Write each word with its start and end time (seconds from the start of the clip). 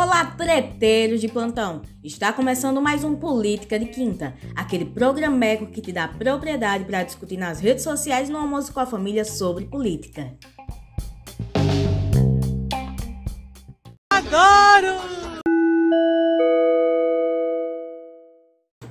Olá, 0.00 0.24
treteiros 0.26 1.20
de 1.20 1.26
plantão! 1.26 1.82
Está 2.04 2.32
começando 2.32 2.80
mais 2.80 3.02
um 3.02 3.16
Política 3.16 3.76
de 3.76 3.86
Quinta, 3.86 4.32
aquele 4.54 4.84
programeco 4.84 5.66
que 5.66 5.80
te 5.80 5.90
dá 5.90 6.06
propriedade 6.06 6.84
para 6.84 7.02
discutir 7.02 7.36
nas 7.36 7.58
redes 7.58 7.82
sociais 7.82 8.28
no 8.28 8.38
almoço 8.38 8.72
com 8.72 8.78
a 8.78 8.86
família 8.86 9.24
sobre 9.24 9.64
política. 9.64 10.38
Adoro! 14.08 15.27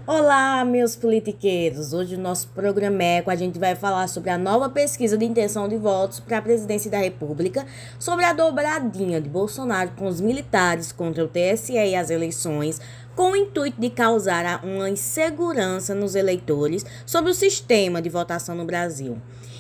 Olá, 0.09 0.63
meus 0.63 0.95
politiqueiros! 0.95 1.91
Hoje 1.91 2.15
no 2.15 2.23
nosso 2.23 2.47
programeco 2.55 3.29
a 3.29 3.35
gente 3.35 3.59
vai 3.59 3.75
falar 3.75 4.07
sobre 4.07 4.29
a 4.29 4.37
nova 4.37 4.69
pesquisa 4.69 5.17
de 5.17 5.25
intenção 5.25 5.67
de 5.67 5.75
votos 5.75 6.21
para 6.21 6.37
a 6.37 6.41
presidência 6.41 6.89
da 6.89 6.97
República, 6.97 7.65
sobre 7.99 8.23
a 8.23 8.31
dobradinha 8.31 9.19
de 9.19 9.27
Bolsonaro 9.27 9.91
com 9.97 10.07
os 10.07 10.21
militares 10.21 10.93
contra 10.93 11.25
o 11.25 11.27
TSE 11.27 11.73
e 11.73 11.93
as 11.93 12.09
eleições, 12.09 12.79
com 13.17 13.31
o 13.31 13.35
intuito 13.35 13.81
de 13.81 13.89
causar 13.89 14.63
uma 14.63 14.89
insegurança 14.89 15.93
nos 15.93 16.15
eleitores 16.15 16.85
sobre 17.05 17.29
o 17.29 17.35
sistema 17.35 18.01
de 18.01 18.07
votação 18.07 18.55
no 18.55 18.63
Brasil. 18.63 19.17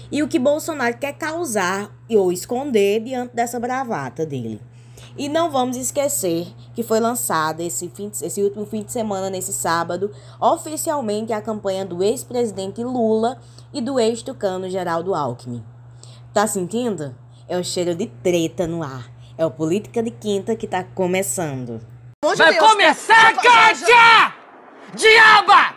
E 0.09 0.23
o 0.23 0.29
que 0.29 0.39
Bolsonaro 0.39 0.97
quer 0.97 1.11
causar 1.11 1.93
ou 2.09 2.31
esconder 2.31 3.01
diante 3.01 3.35
dessa 3.35 3.59
bravata 3.59 4.25
dele. 4.25 4.61
E 5.17 5.27
não 5.27 5.49
vamos 5.49 5.75
esquecer 5.75 6.47
que 6.75 6.83
foi 6.83 6.99
lançada 6.99 7.63
esse, 7.63 7.89
fim, 7.89 8.11
esse 8.21 8.43
último 8.43 8.65
fim 8.65 8.83
de 8.83 8.91
semana, 8.91 9.29
nesse 9.29 9.51
sábado, 9.51 10.11
oficialmente 10.39 11.33
a 11.33 11.41
campanha 11.41 11.83
do 11.83 12.03
ex-presidente 12.03 12.83
Lula 12.83 13.39
e 13.73 13.81
do 13.81 13.99
ex-tucano 13.99 14.69
Geraldo 14.69 15.15
Alckmin. 15.15 15.63
Tá 16.33 16.45
sentindo? 16.45 17.15
É 17.47 17.57
o 17.57 17.63
cheiro 17.63 17.95
de 17.95 18.05
treta 18.05 18.67
no 18.67 18.83
ar. 18.83 19.11
É 19.37 19.45
o 19.45 19.51
Política 19.51 20.03
de 20.03 20.11
Quinta 20.11 20.55
que 20.55 20.67
tá 20.67 20.83
começando. 20.83 21.81
Vai 22.35 22.55
começar, 22.57 23.33
Kátia! 23.35 24.33
Diaba! 24.95 25.76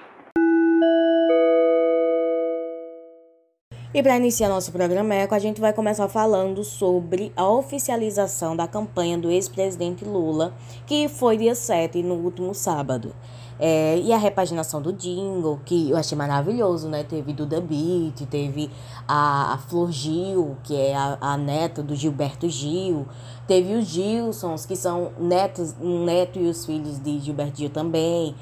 E 3.92 4.04
para 4.04 4.16
iniciar 4.16 4.48
nosso 4.48 4.70
programa 4.70 5.16
a 5.28 5.38
gente 5.40 5.60
vai 5.60 5.72
começar 5.72 6.06
falando 6.06 6.62
sobre 6.62 7.32
a 7.34 7.48
oficialização 7.48 8.54
da 8.54 8.68
campanha 8.68 9.18
do 9.18 9.28
ex-presidente 9.28 10.04
Lula, 10.04 10.54
que 10.86 11.08
foi 11.08 11.36
dia 11.36 11.56
7, 11.56 12.00
no 12.00 12.14
último 12.14 12.54
sábado. 12.54 13.12
É, 13.58 13.98
e 13.98 14.12
a 14.12 14.16
repaginação 14.16 14.80
do 14.80 14.92
jingle, 14.92 15.58
que 15.64 15.90
eu 15.90 15.96
achei 15.96 16.16
maravilhoso, 16.16 16.88
né? 16.88 17.02
Teve 17.02 17.32
Duda 17.32 17.60
Beat, 17.60 18.28
teve 18.30 18.70
a, 19.08 19.54
a 19.54 19.58
Flor 19.58 19.90
Gil, 19.90 20.56
que 20.62 20.76
é 20.76 20.94
a, 20.94 21.18
a 21.20 21.36
neta 21.36 21.82
do 21.82 21.96
Gilberto 21.96 22.48
Gil, 22.48 23.08
teve 23.48 23.74
os 23.74 23.86
Gilsons, 23.86 24.64
que 24.64 24.76
são 24.76 25.10
netos, 25.18 25.74
neto 25.80 26.38
e 26.38 26.46
os 26.46 26.64
filhos 26.64 26.96
de 27.00 27.18
Gilberto 27.18 27.58
Gil 27.58 27.70
também 27.70 28.36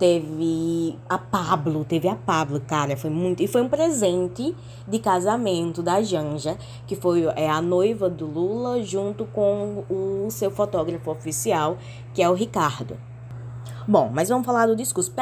teve 0.00 0.98
a 1.06 1.18
Pablo, 1.18 1.84
teve 1.84 2.08
a 2.08 2.16
Pablo, 2.16 2.58
cara, 2.58 2.96
foi 2.96 3.10
muito. 3.10 3.42
E 3.42 3.46
foi 3.46 3.60
um 3.60 3.68
presente 3.68 4.56
de 4.88 4.98
casamento 4.98 5.82
da 5.82 6.02
Janja, 6.02 6.56
que 6.86 6.96
foi 6.96 7.24
é, 7.36 7.50
a 7.50 7.60
noiva 7.60 8.08
do 8.08 8.24
Lula, 8.26 8.82
junto 8.82 9.26
com 9.26 9.84
o 9.90 10.30
seu 10.30 10.50
fotógrafo 10.50 11.10
oficial, 11.10 11.76
que 12.14 12.22
é 12.22 12.30
o 12.30 12.32
Ricardo. 12.32 12.98
Bom, 13.86 14.10
mas 14.12 14.30
vamos 14.30 14.46
falar 14.46 14.66
do 14.66 14.74
discurso. 14.74 15.12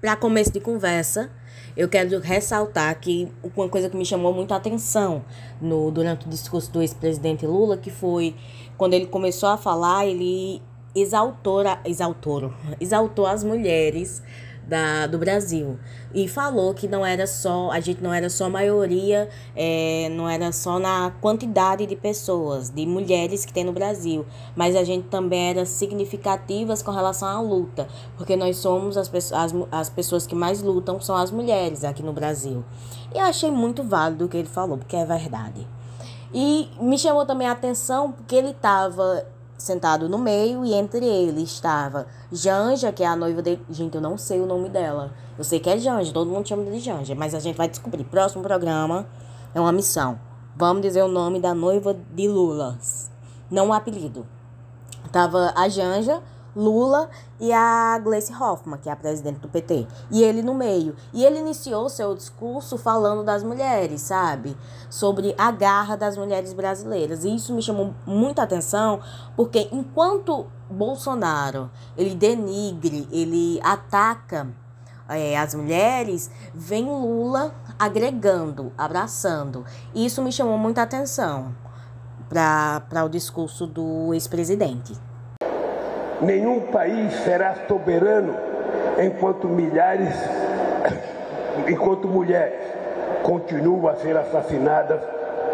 Para 0.00 0.16
começo 0.16 0.52
de 0.52 0.60
conversa, 0.60 1.30
eu 1.74 1.88
quero 1.88 2.20
ressaltar 2.20 2.98
que 3.00 3.28
uma 3.56 3.68
coisa 3.68 3.88
que 3.88 3.96
me 3.96 4.04
chamou 4.04 4.34
muita 4.34 4.54
atenção 4.54 5.24
no, 5.60 5.90
durante 5.90 6.26
o 6.26 6.28
discurso 6.28 6.70
do 6.70 6.82
ex-presidente 6.82 7.46
Lula, 7.46 7.78
que 7.78 7.90
foi 7.90 8.34
quando 8.76 8.94
ele 8.94 9.06
começou 9.06 9.48
a 9.48 9.56
falar, 9.56 10.06
ele 10.06 10.62
exaltou, 10.94 11.62
exaltou, 11.84 12.52
exaltou 12.80 13.26
as 13.26 13.44
mulheres 13.44 14.22
da, 14.70 15.06
do 15.06 15.18
Brasil. 15.18 15.78
E 16.14 16.28
falou 16.28 16.72
que 16.72 16.86
não 16.86 17.04
era 17.04 17.26
só 17.26 17.70
a 17.70 17.80
gente 17.80 18.02
não 18.02 18.12
era 18.14 18.30
só 18.30 18.48
maioria 18.48 19.28
é, 19.54 20.08
não 20.10 20.28
era 20.28 20.50
só 20.52 20.78
na 20.78 21.12
quantidade 21.20 21.86
de 21.86 21.96
pessoas 21.96 22.70
de 22.70 22.84
mulheres 22.86 23.44
que 23.44 23.52
tem 23.52 23.62
no 23.62 23.72
Brasil 23.72 24.26
mas 24.56 24.74
a 24.74 24.82
gente 24.82 25.06
também 25.08 25.50
era 25.50 25.64
significativas 25.64 26.82
com 26.82 26.90
relação 26.90 27.28
à 27.28 27.40
luta 27.40 27.86
porque 28.16 28.34
nós 28.34 28.56
somos 28.56 28.96
as, 28.96 29.08
as, 29.32 29.54
as 29.70 29.90
pessoas 29.90 30.26
que 30.26 30.34
mais 30.34 30.62
lutam 30.62 31.00
são 31.00 31.16
as 31.16 31.30
mulheres 31.30 31.84
aqui 31.84 32.02
no 32.02 32.12
Brasil. 32.12 32.64
E 33.14 33.18
eu 33.18 33.24
achei 33.24 33.50
muito 33.50 33.82
válido 33.82 34.24
o 34.24 34.28
que 34.28 34.36
ele 34.36 34.48
falou 34.48 34.78
porque 34.78 34.96
é 34.96 35.04
verdade. 35.04 35.66
E 36.32 36.68
me 36.80 36.96
chamou 36.96 37.26
também 37.26 37.48
a 37.48 37.52
atenção 37.52 38.12
porque 38.12 38.36
ele 38.36 38.50
estava 38.50 39.26
sentado 39.62 40.08
no 40.08 40.18
meio 40.18 40.64
e 40.64 40.72
entre 40.74 41.04
eles 41.04 41.50
estava 41.50 42.06
Janja, 42.32 42.92
que 42.92 43.02
é 43.02 43.06
a 43.06 43.16
noiva 43.16 43.42
dele. 43.42 43.64
Gente, 43.70 43.94
eu 43.94 44.00
não 44.00 44.16
sei 44.16 44.40
o 44.40 44.46
nome 44.46 44.68
dela. 44.68 45.12
Eu 45.36 45.44
sei 45.44 45.60
que 45.60 45.68
é 45.70 45.78
Janja, 45.78 46.12
todo 46.12 46.30
mundo 46.30 46.48
chama 46.48 46.64
de 46.64 46.80
Janja, 46.80 47.14
mas 47.14 47.34
a 47.34 47.40
gente 47.40 47.56
vai 47.56 47.68
descobrir. 47.68 48.04
Próximo 48.04 48.42
programa 48.42 49.06
é 49.54 49.60
uma 49.60 49.72
missão. 49.72 50.18
Vamos 50.56 50.82
dizer 50.82 51.02
o 51.02 51.08
nome 51.08 51.40
da 51.40 51.54
noiva 51.54 51.96
de 52.12 52.28
Lula. 52.28 52.78
Não 53.50 53.68
o 53.68 53.72
apelido. 53.72 54.26
Tava 55.12 55.52
a 55.56 55.68
Janja, 55.68 56.22
Lula 56.54 57.08
e 57.38 57.52
a 57.52 57.98
Gleice 57.98 58.32
Hoffmann, 58.32 58.78
que 58.78 58.88
é 58.88 58.92
a 58.92 58.96
presidente 58.96 59.38
do 59.40 59.48
PT. 59.48 59.86
E 60.10 60.22
ele 60.22 60.42
no 60.42 60.54
meio. 60.54 60.94
E 61.12 61.24
ele 61.24 61.38
iniciou 61.38 61.88
seu 61.88 62.14
discurso 62.14 62.76
falando 62.76 63.22
das 63.24 63.42
mulheres, 63.42 64.00
sabe? 64.02 64.56
Sobre 64.88 65.34
a 65.38 65.50
garra 65.50 65.96
das 65.96 66.16
mulheres 66.16 66.52
brasileiras. 66.52 67.24
E 67.24 67.34
isso 67.34 67.54
me 67.54 67.62
chamou 67.62 67.94
muita 68.06 68.42
atenção, 68.42 69.00
porque 69.36 69.68
enquanto 69.72 70.46
Bolsonaro, 70.68 71.70
ele 71.96 72.14
denigre, 72.14 73.08
ele 73.10 73.60
ataca 73.62 74.48
é, 75.08 75.36
as 75.36 75.54
mulheres, 75.54 76.30
vem 76.54 76.84
Lula 76.84 77.52
agregando, 77.78 78.72
abraçando. 78.78 79.64
E 79.92 80.06
isso 80.06 80.22
me 80.22 80.32
chamou 80.32 80.56
muita 80.56 80.82
atenção 80.82 81.54
para 82.28 83.04
o 83.04 83.08
discurso 83.08 83.66
do 83.66 84.14
ex-presidente. 84.14 85.09
Nenhum 86.22 86.60
país 86.60 87.14
será 87.24 87.54
soberano 87.66 88.34
enquanto 88.98 89.48
milhares, 89.48 90.14
enquanto 91.66 92.06
mulheres 92.06 92.60
continuam 93.22 93.88
a 93.88 93.96
ser 93.96 94.16
assassinadas 94.16 95.00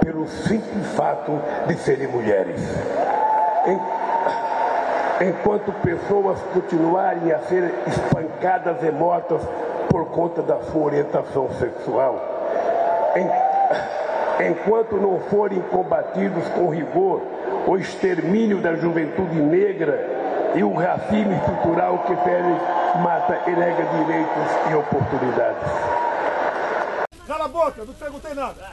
pelo 0.00 0.26
simples 0.26 0.86
fato 0.94 1.32
de 1.66 1.74
serem 1.74 2.08
mulheres. 2.08 2.60
Enquanto 5.20 5.72
pessoas 5.82 6.38
continuarem 6.52 7.32
a 7.32 7.38
ser 7.40 7.72
espancadas 7.86 8.82
e 8.82 8.90
mortas 8.90 9.40
por 9.88 10.06
conta 10.06 10.42
da 10.42 10.60
sua 10.62 10.82
orientação 10.82 11.48
sexual. 11.52 12.20
Enquanto 14.38 14.96
não 14.96 15.20
forem 15.20 15.60
combatidos 15.70 16.46
com 16.48 16.68
rigor 16.68 17.22
o 17.66 17.76
extermínio 17.76 18.58
da 18.58 18.74
juventude 18.74 19.36
negra 19.36 20.15
e 20.56 20.64
o 20.64 20.72
racismo 20.72 21.34
estrutural 21.34 21.98
que 22.04 22.16
fere, 22.16 22.48
mata 23.02 23.42
e 23.46 23.54
nega 23.54 23.84
direitos 23.84 24.70
e 24.70 24.74
oportunidades. 24.74 25.62
Cala 27.26 27.44
a 27.44 27.48
boca, 27.48 27.84
não 27.84 27.92
perguntei 27.92 28.32
nada. 28.32 28.70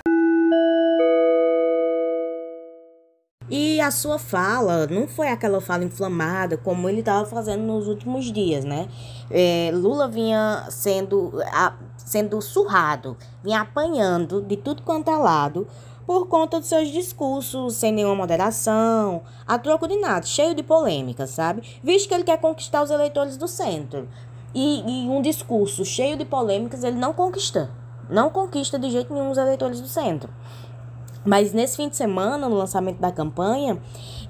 E 3.49 3.81
a 3.81 3.91
sua 3.91 4.17
fala 4.17 4.87
não 4.87 5.09
foi 5.09 5.27
aquela 5.27 5.59
fala 5.59 5.83
inflamada 5.83 6.55
como 6.57 6.87
ele 6.87 7.01
estava 7.01 7.25
fazendo 7.25 7.63
nos 7.63 7.89
últimos 7.89 8.31
dias, 8.31 8.63
né? 8.63 8.87
É, 9.29 9.69
Lula 9.73 10.07
vinha 10.07 10.65
sendo, 10.69 11.33
a, 11.51 11.73
sendo 11.97 12.41
surrado, 12.41 13.17
vinha 13.43 13.59
apanhando 13.59 14.41
de 14.41 14.55
tudo 14.55 14.83
quanto 14.83 15.11
é 15.11 15.15
lado 15.17 15.67
por 16.05 16.27
conta 16.27 16.59
dos 16.59 16.69
seus 16.69 16.89
discursos 16.89 17.75
sem 17.75 17.91
nenhuma 17.91 18.15
moderação, 18.15 19.21
a 19.47 19.57
troco 19.57 19.87
de 19.87 19.97
nada, 19.97 20.25
cheio 20.25 20.53
de 20.53 20.63
polêmicas, 20.63 21.29
sabe? 21.31 21.63
Visto 21.83 22.07
que 22.07 22.13
ele 22.13 22.23
quer 22.23 22.39
conquistar 22.39 22.83
os 22.83 22.91
eleitores 22.91 23.37
do 23.37 23.47
centro. 23.47 24.07
E, 24.53 24.81
e 24.81 25.09
um 25.09 25.21
discurso 25.21 25.83
cheio 25.83 26.15
de 26.15 26.25
polêmicas 26.25 26.83
ele 26.83 26.97
não 26.97 27.13
conquista. 27.13 27.71
Não 28.09 28.29
conquista 28.29 28.77
de 28.77 28.89
jeito 28.91 29.13
nenhum 29.13 29.31
os 29.31 29.37
eleitores 29.37 29.81
do 29.81 29.87
centro. 29.87 30.29
Mas 31.25 31.53
nesse 31.53 31.77
fim 31.77 31.87
de 31.87 31.95
semana, 31.95 32.49
no 32.49 32.55
lançamento 32.55 32.99
da 32.99 33.11
campanha, 33.11 33.79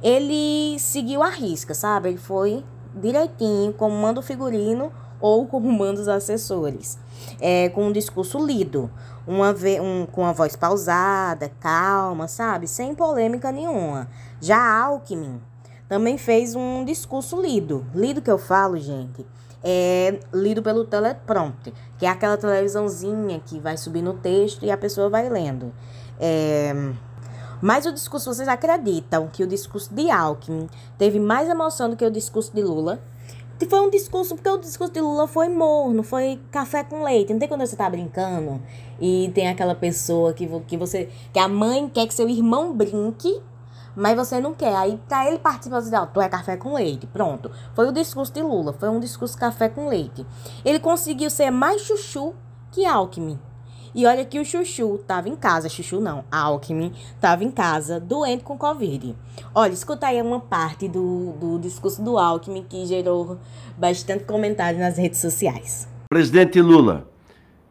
ele 0.02 0.78
seguiu 0.80 1.24
a 1.24 1.30
risca, 1.30 1.74
sabe? 1.74 2.10
Ele 2.10 2.18
foi 2.18 2.64
direitinho, 2.96 3.74
como 3.74 3.96
manda 3.96 4.19
o 4.19 4.24
figurino 4.24 4.92
ou 5.19 5.48
como 5.48 5.72
manda 5.72 6.00
os 6.00 6.08
assessores. 6.08 7.00
É, 7.40 7.69
com 7.69 7.88
um 7.88 7.92
discurso 7.92 8.38
lido 8.46 8.92
uma 9.25 9.56
um, 9.81 10.06
com 10.06 10.25
a 10.25 10.31
voz 10.31 10.56
pausada, 10.56 11.52
calma, 11.60 12.28
sabe? 12.28 12.68
Sem 12.68 12.94
polêmica 12.94 13.52
nenhuma. 13.52 14.08
Já 14.42 14.60
Alckmin 14.84 15.42
também 15.88 16.18
fez 16.18 16.56
um 16.56 16.84
discurso 16.84 17.42
lido. 17.42 17.86
Lido 17.94 18.22
que 18.22 18.31
eu 18.31 18.38
falo, 18.38 18.78
gente, 18.78 19.25
é 19.64 20.20
lido 20.34 20.62
pelo 20.62 20.84
teleprompter, 20.86 21.74
que 21.98 22.06
é 22.06 22.10
aquela 22.10 22.36
televisãozinha 22.36 23.42
que 23.46 23.60
vai 23.60 23.78
subir 23.78 24.02
no 24.02 24.14
texto 24.14 24.66
e 24.66 24.72
a 24.72 24.78
pessoa 24.78 25.10
vai 25.10 25.30
lendo. 25.30 25.74
É... 26.19 26.74
Mas 27.62 27.86
o 27.86 27.94
discurso, 27.94 28.34
vocês 28.34 28.50
acreditam 28.50 29.30
que 29.31 29.42
o 29.42 29.48
discurso 29.48 29.94
de 29.94 30.12
Alckmin 30.12 30.69
teve 30.98 31.18
mais 31.18 31.48
emoção 31.48 31.90
do 31.90 31.96
que 31.96 32.06
o 32.06 32.12
discurso 32.12 32.54
de 32.54 32.62
Lula? 32.62 33.00
E 33.62 33.66
foi 33.66 33.80
um 33.80 33.90
discurso, 33.90 34.36
porque 34.36 34.50
o 34.50 34.58
discurso 34.58 34.92
de 34.92 35.00
Lula 35.00 35.28
foi 35.28 35.48
morno, 35.48 36.04
foi 36.04 36.40
café 36.52 36.84
com 36.84 37.04
leite. 37.04 37.32
Não 37.32 37.40
tem 37.40 37.48
quando 37.48 37.62
você 37.62 37.76
tá 37.76 37.90
brincando 37.90 38.62
e 39.00 39.32
tem 39.34 39.48
aquela 39.48 39.76
pessoa 39.76 40.34
que, 40.34 40.48
que 40.68 40.76
você. 40.76 41.10
que 41.32 41.40
a 41.40 41.48
mãe 41.48 41.90
quer 41.90 42.08
que 42.08 42.14
seu 42.14 42.28
irmão 42.28 42.74
brinque, 42.74 43.42
mas 43.96 44.16
você 44.16 44.40
não 44.42 44.54
quer. 44.54 44.76
Aí 44.76 45.00
pra 45.08 45.28
ele 45.28 45.40
participar, 45.40 45.82
você 45.82 45.90
diz, 45.90 46.00
oh, 46.00 46.08
tu 46.08 46.20
é 46.20 46.28
café 46.28 46.58
com 46.58 46.74
leite. 46.74 47.08
Pronto. 47.08 47.52
Foi 47.74 47.88
o 47.88 47.92
discurso 47.92 48.34
de 48.34 48.42
Lula, 48.42 48.74
foi 48.74 48.90
um 48.90 49.00
discurso 49.00 49.38
café 49.38 49.70
com 49.70 49.88
leite. 49.88 50.26
Ele 50.66 50.80
conseguiu 50.80 51.30
ser 51.30 51.52
mais 51.52 51.82
chuchu 51.82 52.34
que 52.72 52.86
Alckmin. 52.86 53.40
E 53.95 54.07
olha 54.07 54.25
que 54.25 54.40
o 54.40 54.45
Chuchu 54.45 54.98
tava 55.07 55.30
em 55.30 55.36
casa, 55.36 55.69
Chuchu 55.69 56.00
não, 56.00 56.24
Alckmin 56.31 56.92
tava 57.22 57.44
em 57.44 57.51
casa, 57.51 58.00
doente 58.00 58.44
com 58.44 58.57
Covid. 58.57 59.16
Olha, 59.54 59.72
escuta 59.72 60.07
aí 60.07 60.19
uma 60.19 60.40
parte 60.40 60.88
do, 60.88 61.34
do 61.34 61.60
discurso 61.60 62.01
do 62.01 62.18
Alckmin 62.18 62.66
que 62.68 62.86
gerou 62.88 63.38
bastante 63.78 64.24
comentário 64.24 64.80
nas 64.80 64.98
redes 64.98 65.19
sociais. 65.19 65.88
Presidente 66.10 66.60
Lula, 66.60 67.07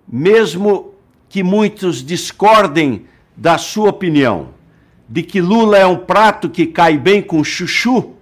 mesmo 0.06 0.94
que 1.28 1.42
muitos 1.42 2.04
discordem 2.04 3.06
da 3.36 3.58
sua 3.58 3.90
opinião, 3.90 4.50
de 5.08 5.24
que 5.24 5.40
Lula 5.40 5.76
é 5.76 5.86
um 5.86 5.96
prato 5.96 6.48
que 6.48 6.66
cai 6.66 6.96
bem 6.96 7.20
com 7.20 7.42
chuchu, 7.42 8.12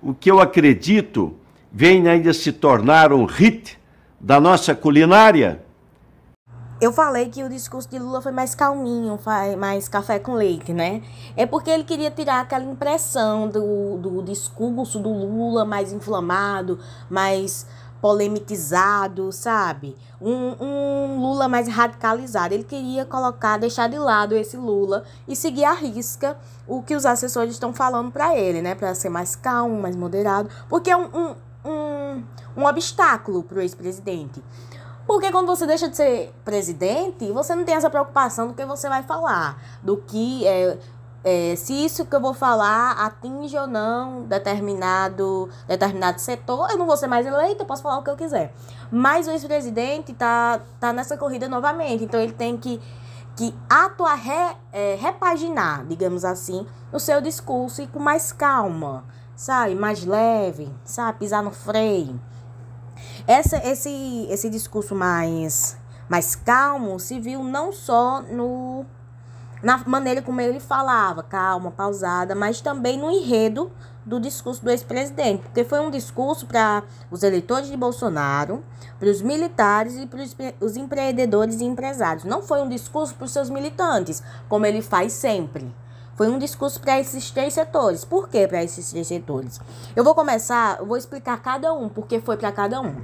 o 0.00 0.14
que 0.14 0.30
eu 0.30 0.40
acredito 0.40 1.34
vem 1.72 2.06
ainda 2.06 2.32
se 2.32 2.52
tornar 2.52 3.12
um 3.12 3.24
hit 3.24 3.78
da 4.20 4.40
nossa 4.40 4.74
culinária 4.74 5.62
eu 6.80 6.92
falei 6.92 7.28
que 7.28 7.44
o 7.44 7.48
discurso 7.48 7.88
de 7.88 7.98
Lula 7.98 8.22
foi 8.22 8.32
mais 8.32 8.54
calminho, 8.54 9.18
mais 9.58 9.88
café 9.88 10.18
com 10.18 10.32
leite, 10.32 10.72
né? 10.72 11.02
É 11.36 11.44
porque 11.44 11.70
ele 11.70 11.84
queria 11.84 12.10
tirar 12.10 12.40
aquela 12.40 12.64
impressão 12.64 13.48
do, 13.48 13.98
do 13.98 14.22
discurso 14.22 14.98
do 14.98 15.10
Lula 15.10 15.64
mais 15.64 15.92
inflamado, 15.92 16.78
mais 17.10 17.66
polemizado, 18.00 19.30
sabe? 19.30 19.94
Um, 20.20 20.56
um 20.58 21.20
Lula 21.20 21.48
mais 21.48 21.68
radicalizado. 21.68 22.54
Ele 22.54 22.64
queria 22.64 23.04
colocar, 23.04 23.58
deixar 23.58 23.88
de 23.88 23.98
lado 23.98 24.34
esse 24.34 24.56
Lula 24.56 25.04
e 25.28 25.36
seguir 25.36 25.64
à 25.64 25.74
risca 25.74 26.38
o 26.66 26.82
que 26.82 26.96
os 26.96 27.04
assessores 27.04 27.52
estão 27.52 27.74
falando 27.74 28.10
para 28.10 28.34
ele, 28.36 28.62
né? 28.62 28.74
Para 28.74 28.94
ser 28.94 29.10
mais 29.10 29.36
calmo, 29.36 29.80
mais 29.82 29.94
moderado, 29.94 30.48
porque 30.68 30.90
é 30.90 30.96
um, 30.96 31.10
um, 31.14 31.34
um, 31.62 32.24
um 32.56 32.64
obstáculo 32.64 33.42
para 33.42 33.58
o 33.58 33.60
ex-presidente. 33.60 34.42
Porque 35.10 35.32
quando 35.32 35.48
você 35.48 35.66
deixa 35.66 35.88
de 35.88 35.96
ser 35.96 36.32
presidente, 36.44 37.32
você 37.32 37.52
não 37.56 37.64
tem 37.64 37.74
essa 37.74 37.90
preocupação 37.90 38.46
do 38.46 38.54
que 38.54 38.64
você 38.64 38.88
vai 38.88 39.02
falar, 39.02 39.60
do 39.82 39.96
que 39.96 40.46
é, 40.46 40.78
é, 41.24 41.56
se 41.56 41.72
isso 41.72 42.06
que 42.06 42.14
eu 42.14 42.20
vou 42.20 42.32
falar 42.32 42.92
atinge 42.92 43.58
ou 43.58 43.66
não 43.66 44.22
determinado, 44.22 45.50
determinado 45.66 46.20
setor, 46.20 46.70
eu 46.70 46.78
não 46.78 46.86
vou 46.86 46.96
ser 46.96 47.08
mais 47.08 47.26
eleito, 47.26 47.60
eu 47.60 47.66
posso 47.66 47.82
falar 47.82 47.98
o 47.98 48.04
que 48.04 48.10
eu 48.10 48.16
quiser. 48.16 48.54
Mas 48.88 49.26
o 49.26 49.32
ex-presidente 49.32 50.12
tá, 50.12 50.60
tá 50.78 50.92
nessa 50.92 51.16
corrida 51.16 51.48
novamente, 51.48 52.04
então 52.04 52.20
ele 52.20 52.32
tem 52.32 52.56
que, 52.56 52.80
que 53.34 53.52
atuar, 53.68 54.14
re, 54.14 54.56
é, 54.72 54.94
repaginar, 54.94 55.84
digamos 55.86 56.24
assim, 56.24 56.64
o 56.92 57.00
seu 57.00 57.20
discurso 57.20 57.82
e 57.82 57.88
com 57.88 57.98
mais 57.98 58.30
calma, 58.30 59.02
sabe? 59.34 59.74
Mais 59.74 60.04
leve, 60.04 60.72
sabe? 60.84 61.18
Pisar 61.18 61.42
no 61.42 61.50
freio. 61.50 62.29
Essa, 63.26 63.56
esse, 63.66 64.26
esse 64.30 64.48
discurso 64.48 64.94
mais, 64.94 65.76
mais 66.08 66.34
calmo 66.34 66.98
se 66.98 67.18
viu 67.20 67.42
não 67.42 67.72
só 67.72 68.22
no, 68.22 68.84
na 69.62 69.78
maneira 69.86 70.22
como 70.22 70.40
ele 70.40 70.60
falava, 70.60 71.22
calma, 71.22 71.70
pausada, 71.70 72.34
mas 72.34 72.60
também 72.60 72.98
no 72.98 73.10
enredo 73.10 73.70
do 74.04 74.18
discurso 74.18 74.64
do 74.64 74.70
ex-presidente, 74.70 75.42
porque 75.42 75.62
foi 75.62 75.80
um 75.80 75.90
discurso 75.90 76.46
para 76.46 76.82
os 77.10 77.22
eleitores 77.22 77.68
de 77.68 77.76
Bolsonaro, 77.76 78.64
para 78.98 79.08
os 79.08 79.20
militares 79.20 79.96
e 79.96 80.06
para 80.06 80.20
os 80.60 80.76
empreendedores 80.76 81.60
e 81.60 81.64
empresários. 81.64 82.24
Não 82.24 82.42
foi 82.42 82.62
um 82.62 82.68
discurso 82.68 83.14
para 83.14 83.26
os 83.26 83.30
seus 83.30 83.50
militantes, 83.50 84.22
como 84.48 84.64
ele 84.64 84.80
faz 84.80 85.12
sempre. 85.12 85.72
Foi 86.20 86.28
um 86.28 86.38
discurso 86.38 86.78
para 86.82 87.00
esses 87.00 87.30
três 87.30 87.54
setores. 87.54 88.04
Por 88.04 88.28
que 88.28 88.46
para 88.46 88.62
esses 88.62 88.90
três 88.90 89.06
setores? 89.06 89.58
Eu 89.96 90.04
vou 90.04 90.14
começar, 90.14 90.78
eu 90.78 90.84
vou 90.84 90.98
explicar 90.98 91.40
cada 91.40 91.72
um, 91.72 91.88
porque 91.88 92.20
foi 92.20 92.36
para 92.36 92.52
cada 92.52 92.78
um. 92.78 92.94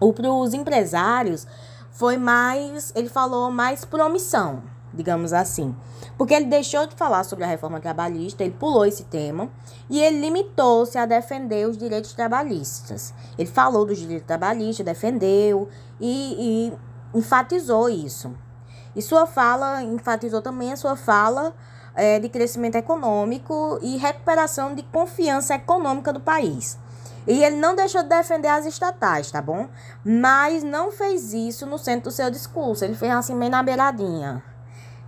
O 0.00 0.12
para 0.12 0.28
os 0.28 0.52
empresários 0.52 1.46
foi 1.92 2.16
mais, 2.16 2.92
ele 2.96 3.08
falou 3.08 3.52
mais 3.52 3.84
promissão, 3.84 4.64
digamos 4.92 5.32
assim. 5.32 5.76
Porque 6.18 6.34
ele 6.34 6.46
deixou 6.46 6.88
de 6.88 6.96
falar 6.96 7.22
sobre 7.22 7.44
a 7.44 7.46
reforma 7.46 7.78
trabalhista, 7.78 8.42
ele 8.42 8.56
pulou 8.58 8.84
esse 8.84 9.04
tema 9.04 9.48
e 9.88 10.00
ele 10.00 10.20
limitou-se 10.20 10.98
a 10.98 11.06
defender 11.06 11.68
os 11.68 11.78
direitos 11.78 12.14
trabalhistas. 12.14 13.14
Ele 13.38 13.48
falou 13.48 13.86
dos 13.86 13.98
direitos 13.98 14.26
trabalhistas, 14.26 14.84
defendeu 14.84 15.68
e, 16.00 16.72
e 17.14 17.16
enfatizou 17.16 17.88
isso. 17.88 18.34
E 18.96 19.00
sua 19.00 19.24
fala, 19.24 19.84
enfatizou 19.84 20.42
também 20.42 20.72
a 20.72 20.76
sua 20.76 20.96
fala 20.96 21.54
é, 21.94 22.18
de 22.18 22.28
crescimento 22.28 22.76
econômico 22.76 23.78
e 23.82 23.96
recuperação 23.96 24.74
de 24.74 24.82
confiança 24.84 25.54
econômica 25.54 26.12
do 26.12 26.20
país. 26.20 26.78
E 27.26 27.42
ele 27.42 27.56
não 27.56 27.74
deixou 27.74 28.02
de 28.02 28.08
defender 28.08 28.48
as 28.48 28.66
estatais, 28.66 29.30
tá 29.30 29.40
bom? 29.40 29.68
Mas 30.04 30.62
não 30.62 30.92
fez 30.92 31.32
isso 31.32 31.64
no 31.64 31.78
centro 31.78 32.10
do 32.10 32.10
seu 32.10 32.30
discurso. 32.30 32.84
Ele 32.84 32.94
fez 32.94 33.10
assim 33.12 33.34
meio 33.34 33.50
na 33.50 33.62
beiradinha. 33.62 34.42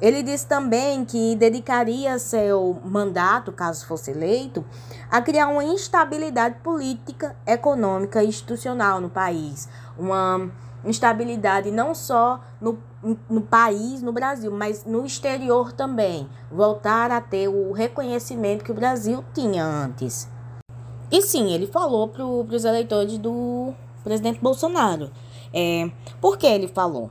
Ele 0.00 0.22
disse 0.22 0.46
também 0.46 1.04
que 1.04 1.34
dedicaria 1.36 2.18
seu 2.18 2.78
mandato, 2.84 3.50
caso 3.50 3.86
fosse 3.86 4.10
eleito, 4.10 4.64
a 5.10 5.22
criar 5.22 5.48
uma 5.48 5.64
instabilidade 5.64 6.56
política, 6.56 7.34
econômica 7.46 8.22
e 8.22 8.28
institucional 8.28 9.00
no 9.00 9.08
país. 9.08 9.68
Uma 9.98 10.50
instabilidade 10.84 11.70
não 11.70 11.94
só 11.94 12.40
no, 12.60 12.78
no 13.28 13.40
país, 13.40 14.02
no 14.02 14.12
Brasil, 14.12 14.50
mas 14.50 14.84
no 14.84 15.04
exterior 15.04 15.72
também. 15.72 16.28
Voltar 16.50 17.10
a 17.10 17.20
ter 17.20 17.48
o 17.48 17.72
reconhecimento 17.72 18.64
que 18.64 18.72
o 18.72 18.74
Brasil 18.74 19.24
tinha 19.34 19.64
antes. 19.64 20.28
E 21.10 21.22
sim, 21.22 21.52
ele 21.52 21.66
falou 21.66 22.08
para 22.08 22.24
os 22.24 22.64
eleitores 22.64 23.18
do 23.18 23.72
presidente 24.02 24.40
Bolsonaro. 24.40 25.10
É, 25.52 25.90
por 26.20 26.36
que 26.36 26.46
ele 26.46 26.66
falou? 26.66 27.10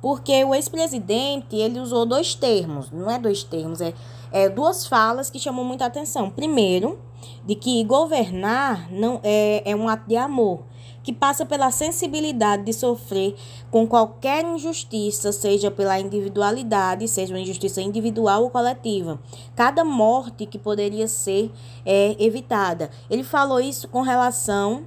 Porque 0.00 0.42
o 0.44 0.54
ex-presidente, 0.54 1.54
ele 1.54 1.78
usou 1.78 2.06
dois 2.06 2.34
termos, 2.34 2.90
não 2.90 3.10
é 3.10 3.18
dois 3.18 3.44
termos, 3.44 3.80
é, 3.80 3.94
é 4.32 4.48
duas 4.48 4.86
falas 4.86 5.30
que 5.30 5.38
chamam 5.38 5.64
muita 5.64 5.84
atenção. 5.84 6.30
Primeiro, 6.30 6.98
de 7.44 7.54
que 7.54 7.84
governar 7.84 8.90
não 8.90 9.20
é, 9.22 9.62
é 9.64 9.76
um 9.76 9.88
ato 9.88 10.08
de 10.08 10.16
amor 10.16 10.64
que 11.02 11.12
passa 11.12 11.44
pela 11.44 11.70
sensibilidade 11.70 12.64
de 12.64 12.72
sofrer 12.72 13.34
com 13.70 13.86
qualquer 13.86 14.44
injustiça, 14.44 15.32
seja 15.32 15.70
pela 15.70 15.98
individualidade, 15.98 17.08
seja 17.08 17.34
uma 17.34 17.40
injustiça 17.40 17.80
individual 17.80 18.44
ou 18.44 18.50
coletiva. 18.50 19.18
Cada 19.56 19.84
morte 19.84 20.46
que 20.46 20.58
poderia 20.58 21.08
ser 21.08 21.50
é, 21.84 22.16
evitada. 22.18 22.90
Ele 23.10 23.24
falou 23.24 23.60
isso 23.60 23.88
com 23.88 24.02
relação 24.02 24.84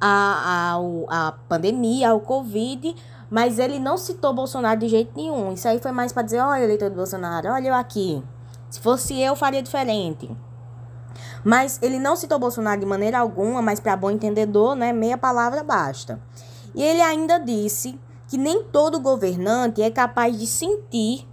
à, 0.00 0.76
à, 1.10 1.28
à 1.28 1.32
pandemia, 1.48 2.10
ao 2.10 2.20
Covid, 2.20 2.94
mas 3.30 3.58
ele 3.58 3.78
não 3.78 3.96
citou 3.96 4.32
Bolsonaro 4.32 4.78
de 4.80 4.88
jeito 4.88 5.12
nenhum. 5.16 5.52
Isso 5.52 5.68
aí 5.68 5.78
foi 5.78 5.92
mais 5.92 6.12
para 6.12 6.22
dizer: 6.22 6.40
olha, 6.40 6.64
eleitor 6.64 6.90
do 6.90 6.96
Bolsonaro, 6.96 7.48
olha 7.48 7.68
eu 7.68 7.74
aqui. 7.74 8.22
Se 8.70 8.80
fosse 8.80 9.18
eu, 9.20 9.36
faria 9.36 9.62
diferente. 9.62 10.28
Mas 11.46 11.78
ele 11.80 12.00
não 12.00 12.16
citou 12.16 12.40
Bolsonaro 12.40 12.80
de 12.80 12.86
maneira 12.86 13.20
alguma, 13.20 13.62
mas 13.62 13.78
para 13.78 13.96
bom 13.96 14.10
entendedor, 14.10 14.74
né, 14.74 14.92
meia 14.92 15.16
palavra 15.16 15.62
basta. 15.62 16.20
E 16.74 16.82
ele 16.82 17.00
ainda 17.00 17.38
disse 17.38 17.96
que 18.26 18.36
nem 18.36 18.64
todo 18.64 18.98
governante 18.98 19.80
é 19.80 19.88
capaz 19.88 20.36
de 20.36 20.44
sentir 20.44 21.24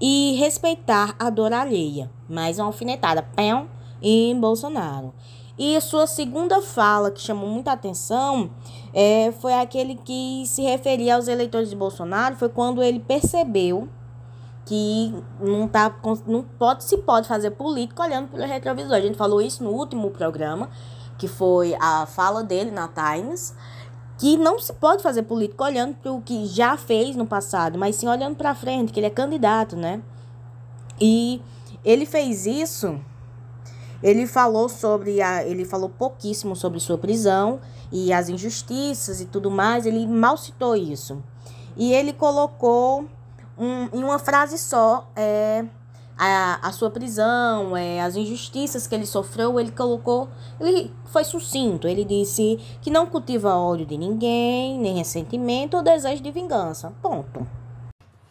e 0.00 0.34
respeitar 0.36 1.14
a 1.16 1.30
dor 1.30 1.52
alheia. 1.52 2.10
Mais 2.28 2.58
uma 2.58 2.66
alfinetada, 2.66 3.22
pão, 3.22 3.68
em 4.02 4.34
Bolsonaro. 4.40 5.14
E 5.56 5.80
sua 5.80 6.08
segunda 6.08 6.60
fala, 6.60 7.12
que 7.12 7.20
chamou 7.20 7.48
muita 7.48 7.70
atenção, 7.70 8.50
é, 8.92 9.32
foi 9.40 9.54
aquele 9.54 9.94
que 9.94 10.42
se 10.44 10.62
referia 10.62 11.14
aos 11.14 11.28
eleitores 11.28 11.70
de 11.70 11.76
Bolsonaro, 11.76 12.34
foi 12.34 12.48
quando 12.48 12.82
ele 12.82 12.98
percebeu 12.98 13.88
que 14.66 15.14
não 15.40 15.68
tá 15.68 15.94
não 16.26 16.42
pode 16.42 16.82
se 16.82 16.98
pode 16.98 17.28
fazer 17.28 17.52
política 17.52 18.02
olhando 18.02 18.28
pelo 18.28 18.44
retrovisor. 18.44 18.94
A 18.94 19.00
gente 19.00 19.16
falou 19.16 19.40
isso 19.40 19.62
no 19.62 19.70
último 19.70 20.10
programa, 20.10 20.68
que 21.16 21.28
foi 21.28 21.74
a 21.80 22.04
fala 22.04 22.42
dele 22.42 22.72
na 22.72 22.88
Times, 22.88 23.54
que 24.18 24.36
não 24.36 24.58
se 24.58 24.72
pode 24.72 25.04
fazer 25.04 25.22
política 25.22 25.62
olhando 25.62 25.94
para 25.94 26.12
o 26.12 26.20
que 26.20 26.46
já 26.46 26.76
fez 26.76 27.14
no 27.14 27.24
passado, 27.24 27.78
mas 27.78 27.94
sim 27.94 28.08
olhando 28.08 28.34
para 28.34 28.54
frente, 28.56 28.92
que 28.92 28.98
ele 28.98 29.06
é 29.06 29.10
candidato, 29.10 29.76
né? 29.76 30.02
E 31.00 31.40
ele 31.84 32.04
fez 32.04 32.44
isso. 32.44 33.00
Ele 34.02 34.26
falou 34.26 34.68
sobre 34.68 35.22
a, 35.22 35.46
ele 35.46 35.64
falou 35.64 35.88
pouquíssimo 35.88 36.56
sobre 36.56 36.80
sua 36.80 36.98
prisão 36.98 37.60
e 37.92 38.12
as 38.12 38.28
injustiças 38.28 39.20
e 39.20 39.26
tudo 39.26 39.48
mais, 39.48 39.86
ele 39.86 40.06
mal 40.08 40.36
citou 40.36 40.74
isso. 40.74 41.22
E 41.76 41.92
ele 41.92 42.12
colocou 42.12 43.06
um, 43.58 43.88
em 43.92 44.04
uma 44.04 44.18
frase 44.18 44.58
só, 44.58 45.10
é, 45.16 45.64
a, 46.18 46.68
a 46.68 46.72
sua 46.72 46.90
prisão, 46.90 47.76
é, 47.76 48.00
as 48.00 48.16
injustiças 48.16 48.86
que 48.86 48.94
ele 48.94 49.06
sofreu, 49.06 49.60
ele 49.60 49.70
colocou. 49.70 50.28
Ele 50.60 50.94
foi 51.06 51.24
sucinto. 51.24 51.86
Ele 51.86 52.04
disse 52.04 52.58
que 52.80 52.90
não 52.90 53.06
cultiva 53.06 53.54
ódio 53.54 53.86
de 53.86 53.98
ninguém, 53.98 54.78
nem 54.78 54.96
ressentimento 54.96 55.76
ou 55.76 55.82
desejo 55.82 56.22
de 56.22 56.30
vingança. 56.30 56.92
Ponto. 57.02 57.46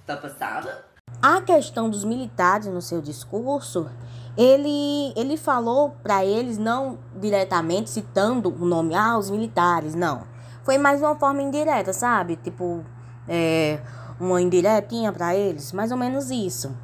Tá 0.06 0.18
passada? 0.18 0.86
A 1.22 1.42
questão 1.42 1.90
dos 1.90 2.04
militares 2.04 2.68
no 2.68 2.82
seu 2.82 3.02
discurso, 3.02 3.90
ele, 4.38 5.14
ele 5.16 5.38
falou 5.38 5.96
para 6.04 6.26
eles, 6.26 6.58
não 6.58 7.00
diretamente 7.16 7.90
citando 7.90 8.50
o 8.50 8.66
nome, 8.66 8.94
ah, 8.96 9.18
os 9.18 9.30
militares, 9.30 9.96
não. 9.96 10.24
Foi 10.64 10.78
mais 10.78 11.02
uma 11.02 11.16
forma 11.16 11.42
indireta, 11.42 11.94
sabe? 11.94 12.36
Tipo, 12.36 12.84
é, 13.28 13.80
uma 14.20 14.42
indiretinha 14.42 15.12
para 15.12 15.36
eles, 15.36 15.72
mais 15.72 15.92
ou 15.92 15.98
menos 15.98 16.32
isso 16.32 16.76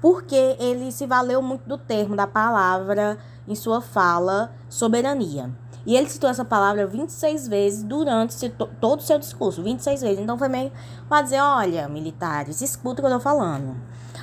porque 0.00 0.56
ele 0.58 0.92
se 0.92 1.06
valeu 1.06 1.42
muito 1.42 1.68
do 1.68 1.76
termo, 1.76 2.14
da 2.14 2.26
palavra 2.26 3.18
em 3.46 3.54
sua 3.54 3.80
fala, 3.80 4.52
soberania. 4.68 5.50
E 5.86 5.96
ele 5.96 6.08
citou 6.08 6.28
essa 6.28 6.44
palavra 6.44 6.86
26 6.86 7.48
vezes 7.48 7.82
durante 7.82 8.48
todo 8.80 9.00
o 9.00 9.02
seu 9.02 9.18
discurso, 9.18 9.62
26 9.62 10.02
vezes. 10.02 10.18
Então 10.18 10.36
foi 10.36 10.48
meio 10.48 10.70
para 11.08 11.22
dizer: 11.22 11.40
olha, 11.40 11.88
militares, 11.88 12.60
escuta 12.60 13.00
o 13.00 13.04
que 13.04 13.10
eu 13.10 13.16
estou 13.16 13.20
falando. 13.20 13.74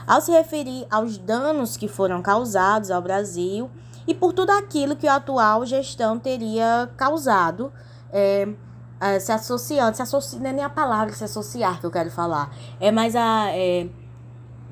Ao 0.06 0.22
se 0.22 0.32
referir 0.32 0.86
aos 0.92 1.18
danos 1.18 1.76
que 1.76 1.88
foram 1.88 2.22
causados 2.22 2.92
ao 2.92 3.02
Brasil 3.02 3.72
e 4.06 4.14
por 4.14 4.34
tudo 4.34 4.52
aquilo 4.52 4.96
que 4.96 5.08
a 5.08 5.16
atual 5.16 5.66
gestão 5.66 6.20
teria 6.20 6.88
causado, 6.96 7.74
é, 8.14 8.48
é, 9.00 9.20
se 9.20 9.32
associando, 9.32 9.96
se 9.96 10.02
associa, 10.02 10.40
não 10.40 10.50
é 10.50 10.54
nem 10.54 10.64
a 10.64 10.70
palavra 10.70 11.14
se 11.14 11.24
associar 11.24 11.80
que 11.80 11.86
eu 11.86 11.92
quero 11.92 12.12
falar, 12.12 12.54
é 12.80 12.92
mais 12.92 13.16
a. 13.16 13.48
É, 13.50 13.88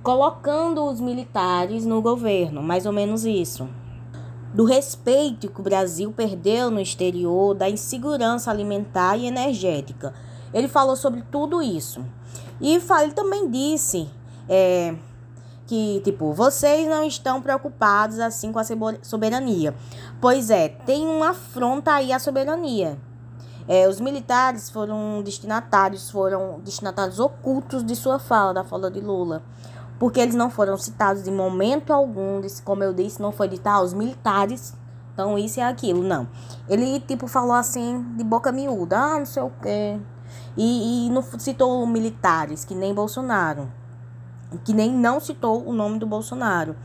colocando 0.01 0.83
os 0.83 0.99
militares 0.99 1.85
no 1.85 2.01
governo, 2.01 2.61
mais 2.61 2.85
ou 2.85 2.91
menos 2.91 3.23
isso. 3.23 3.69
Do 4.53 4.65
respeito 4.65 5.49
que 5.49 5.61
o 5.61 5.63
Brasil 5.63 6.11
perdeu 6.11 6.69
no 6.69 6.79
exterior, 6.79 7.55
da 7.55 7.69
insegurança 7.69 8.51
alimentar 8.51 9.15
e 9.15 9.25
energética. 9.25 10.13
Ele 10.53 10.67
falou 10.67 10.95
sobre 10.97 11.23
tudo 11.31 11.61
isso. 11.61 12.05
E 12.59 12.75
ele 12.75 13.13
também 13.13 13.49
disse 13.49 14.09
é, 14.47 14.93
que, 15.65 16.01
tipo, 16.03 16.33
vocês 16.33 16.87
não 16.87 17.03
estão 17.03 17.41
preocupados 17.41 18.19
assim 18.19 18.51
com 18.51 18.59
a 18.59 18.63
soberania. 19.01 19.73
Pois 20.21 20.49
é, 20.49 20.67
tem 20.67 21.07
uma 21.07 21.29
afronta 21.29 21.93
aí 21.93 22.11
à 22.11 22.19
soberania. 22.19 22.99
É, 23.67 23.87
os 23.87 23.99
militares 23.99 24.69
foram 24.69 25.21
destinatários, 25.23 26.09
foram 26.09 26.59
destinatários 26.63 27.19
ocultos 27.19 27.83
de 27.83 27.95
sua 27.95 28.19
fala, 28.19 28.53
da 28.53 28.63
fala 28.63 28.91
de 28.91 28.99
Lula. 28.99 29.41
Porque 29.99 30.19
eles 30.19 30.35
não 30.35 30.49
foram 30.49 30.77
citados 30.77 31.27
em 31.27 31.31
momento 31.31 31.93
algum, 31.93 32.41
como 32.65 32.83
eu 32.83 32.93
disse, 32.93 33.21
não 33.21 33.31
foi 33.31 33.47
de 33.47 33.59
tal, 33.59 33.83
os 33.83 33.93
militares, 33.93 34.73
então 35.13 35.37
isso 35.37 35.59
e 35.59 35.63
aquilo, 35.63 36.03
não. 36.03 36.27
Ele, 36.67 36.99
tipo, 36.99 37.27
falou 37.27 37.53
assim, 37.53 38.03
de 38.17 38.23
boca 38.23 38.51
miúda, 38.51 38.97
ah, 38.97 39.19
não 39.19 39.25
sei 39.25 39.43
o 39.43 39.51
quê, 39.61 39.99
e, 40.57 41.07
e 41.07 41.09
não 41.09 41.21
citou 41.21 41.85
militares, 41.87 42.65
que 42.65 42.75
nem 42.75 42.93
Bolsonaro, 42.93 43.71
que 44.65 44.73
nem 44.73 44.91
não 44.91 45.19
citou 45.19 45.63
o 45.65 45.71
nome 45.71 45.99
do 45.99 46.07
Bolsonaro, 46.07 46.75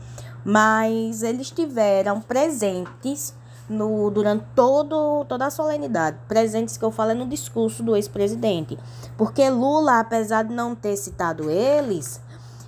mas 0.45 1.23
eles 1.23 1.51
tiveram 1.51 2.21
presentes 2.21 3.33
no, 3.69 4.09
durante 4.09 4.43
todo, 4.55 5.25
toda 5.25 5.45
a 5.45 5.49
solenidade. 5.49 6.17
Presentes 6.27 6.77
que 6.77 6.83
eu 6.83 6.91
falo 6.91 7.11
é 7.11 7.13
no 7.13 7.27
discurso 7.27 7.83
do 7.83 7.95
ex-presidente. 7.95 8.77
Porque 9.17 9.49
Lula, 9.49 9.99
apesar 9.99 10.43
de 10.43 10.53
não 10.53 10.75
ter 10.75 10.95
citado 10.97 11.49
eles, 11.49 12.21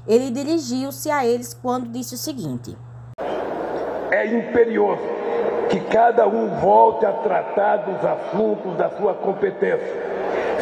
ele 0.08 0.30
dirigiu-se 0.30 1.10
a 1.10 1.26
eles 1.26 1.54
quando 1.54 1.90
disse 1.90 2.16
o 2.16 2.18
seguinte: 2.18 2.78
É 4.12 4.26
imperioso 4.26 5.02
que 5.70 5.80
cada 5.80 6.28
um 6.28 6.50
volte 6.60 7.06
a 7.06 7.14
tratar 7.14 7.78
dos 7.78 8.06
assuntos 8.06 8.76
da 8.78 8.90
sua 8.90 9.14
competência, 9.14 9.80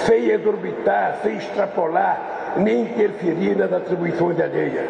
sem 0.05 0.25
exorbitar, 0.29 1.19
sem 1.23 1.37
extrapolar, 1.37 2.55
nem 2.57 2.83
interferir 2.83 3.57
nas 3.57 3.73
atribuições 3.73 4.39
alheias. 4.39 4.85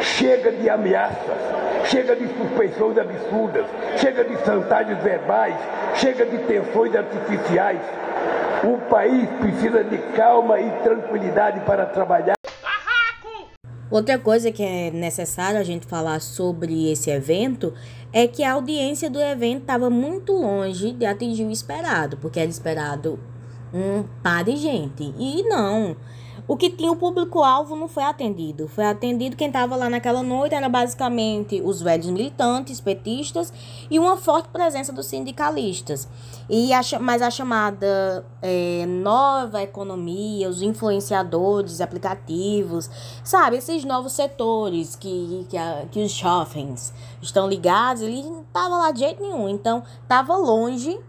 Chega 0.00 0.52
de 0.52 0.68
ameaças, 0.68 1.38
chega 1.84 2.16
de 2.16 2.26
suspeições 2.28 2.98
absurdas, 2.98 3.66
chega 3.98 4.24
de 4.24 4.36
chantagens 4.44 5.02
verbais, 5.02 5.56
chega 5.96 6.24
de 6.24 6.38
tensões 6.38 6.94
artificiais. 6.94 7.80
O 8.64 8.78
país 8.88 9.28
precisa 9.40 9.84
de 9.84 9.98
calma 10.16 10.60
e 10.60 10.70
tranquilidade 10.82 11.60
para 11.60 11.86
trabalhar. 11.86 12.34
Outra 13.90 14.18
coisa 14.18 14.50
que 14.50 14.62
é 14.62 14.90
necessário 14.90 15.60
a 15.60 15.62
gente 15.62 15.86
falar 15.86 16.20
sobre 16.20 16.90
esse 16.90 17.10
evento 17.10 17.74
é 18.12 18.26
que 18.26 18.42
a 18.42 18.54
audiência 18.54 19.10
do 19.10 19.20
evento 19.20 19.60
estava 19.60 19.90
muito 19.90 20.32
longe 20.32 20.92
de 20.92 21.04
atingir 21.04 21.44
o 21.44 21.50
esperado, 21.50 22.16
porque 22.16 22.40
era 22.40 22.48
esperado 22.48 23.20
um 23.72 24.04
par 24.22 24.42
de 24.42 24.56
gente. 24.56 25.14
E 25.18 25.42
não, 25.44 25.96
o 26.46 26.56
que 26.56 26.68
tinha 26.68 26.92
o 26.92 26.96
público-alvo 26.96 27.74
não 27.74 27.88
foi 27.88 28.02
atendido. 28.02 28.68
Foi 28.68 28.84
atendido 28.84 29.34
quem 29.34 29.46
estava 29.46 29.76
lá 29.76 29.88
naquela 29.88 30.22
noite, 30.22 30.54
era 30.54 30.68
basicamente 30.68 31.62
os 31.64 31.80
velhos 31.80 32.06
militantes, 32.08 32.80
petistas 32.80 33.50
e 33.90 33.98
uma 33.98 34.18
forte 34.18 34.48
presença 34.50 34.92
dos 34.92 35.06
sindicalistas. 35.06 36.06
E 36.48 36.74
a, 36.74 36.80
mas 37.00 37.22
a 37.22 37.30
chamada 37.30 38.26
é, 38.42 38.84
nova 38.86 39.62
economia, 39.62 40.48
os 40.48 40.60
influenciadores, 40.60 41.80
aplicativos, 41.80 42.90
sabe, 43.24 43.56
esses 43.56 43.82
novos 43.82 44.12
setores 44.12 44.94
que, 44.96 45.46
que, 45.48 45.56
a, 45.56 45.86
que 45.90 46.02
os 46.02 46.12
shoppings 46.12 46.92
estão 47.22 47.48
ligados, 47.48 48.02
ele 48.02 48.22
não 48.22 48.42
estava 48.42 48.76
lá 48.76 48.90
de 48.90 49.00
jeito 49.00 49.22
nenhum. 49.22 49.48
Então, 49.48 49.82
estava 50.02 50.36
longe 50.36 51.00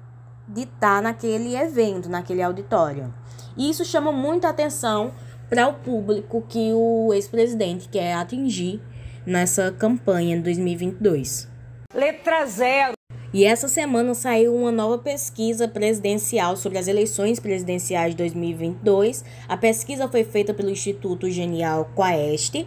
de 0.48 0.62
estar 0.62 0.98
tá 0.98 1.02
naquele 1.02 1.58
evento, 1.58 2.08
naquele 2.08 2.42
auditório. 2.42 3.14
E 3.58 3.70
isso 3.70 3.84
chama 3.84 4.12
muita 4.12 4.50
atenção 4.50 5.12
para 5.50 5.68
o 5.68 5.74
público 5.74 6.44
que 6.48 6.72
o 6.74 7.14
ex-presidente 7.14 7.90
quer 7.90 8.14
atingir 8.14 8.82
nessa 9.26 9.72
campanha 9.72 10.38
de 10.38 10.44
2022. 10.44 11.50
Letra 11.94 12.46
zero. 12.46 12.94
E 13.34 13.44
essa 13.44 13.68
semana 13.68 14.14
saiu 14.14 14.56
uma 14.56 14.72
nova 14.72 14.98
pesquisa 14.98 15.68
presidencial 15.68 16.56
sobre 16.56 16.78
as 16.78 16.88
eleições 16.88 17.38
presidenciais 17.38 18.12
de 18.12 18.18
2022. 18.18 19.26
A 19.48 19.58
pesquisa 19.58 20.08
foi 20.08 20.24
feita 20.24 20.54
pelo 20.54 20.70
Instituto 20.70 21.30
Genial 21.30 21.92
Quaest 21.94 22.66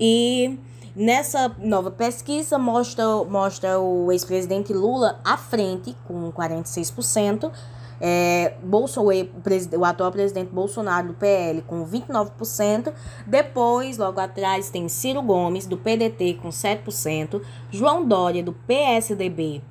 e 0.00 0.58
nessa 0.96 1.54
nova 1.60 1.92
pesquisa 1.92 2.58
mostra, 2.58 3.04
mostra 3.24 3.78
o 3.78 4.10
ex-presidente 4.10 4.72
Lula 4.72 5.20
à 5.24 5.36
frente 5.36 5.94
com 6.04 6.32
46%, 6.32 7.52
é, 8.00 8.54
Bolso, 8.62 9.02
o, 9.02 9.84
atual 9.84 10.12
presidente 10.12 10.50
Bolsonaro 10.52 11.08
do 11.08 11.14
PL 11.14 11.62
com 11.62 11.84
29%. 11.84 12.92
Depois, 13.26 13.98
logo 13.98 14.20
atrás, 14.20 14.70
tem 14.70 14.88
Ciro 14.88 15.22
Gomes 15.22 15.66
do 15.66 15.76
PDT 15.76 16.38
com 16.40 16.48
7%, 16.48 17.42
João 17.70 18.06
Dória 18.06 18.42
do 18.42 18.52
PSDB 18.52 19.62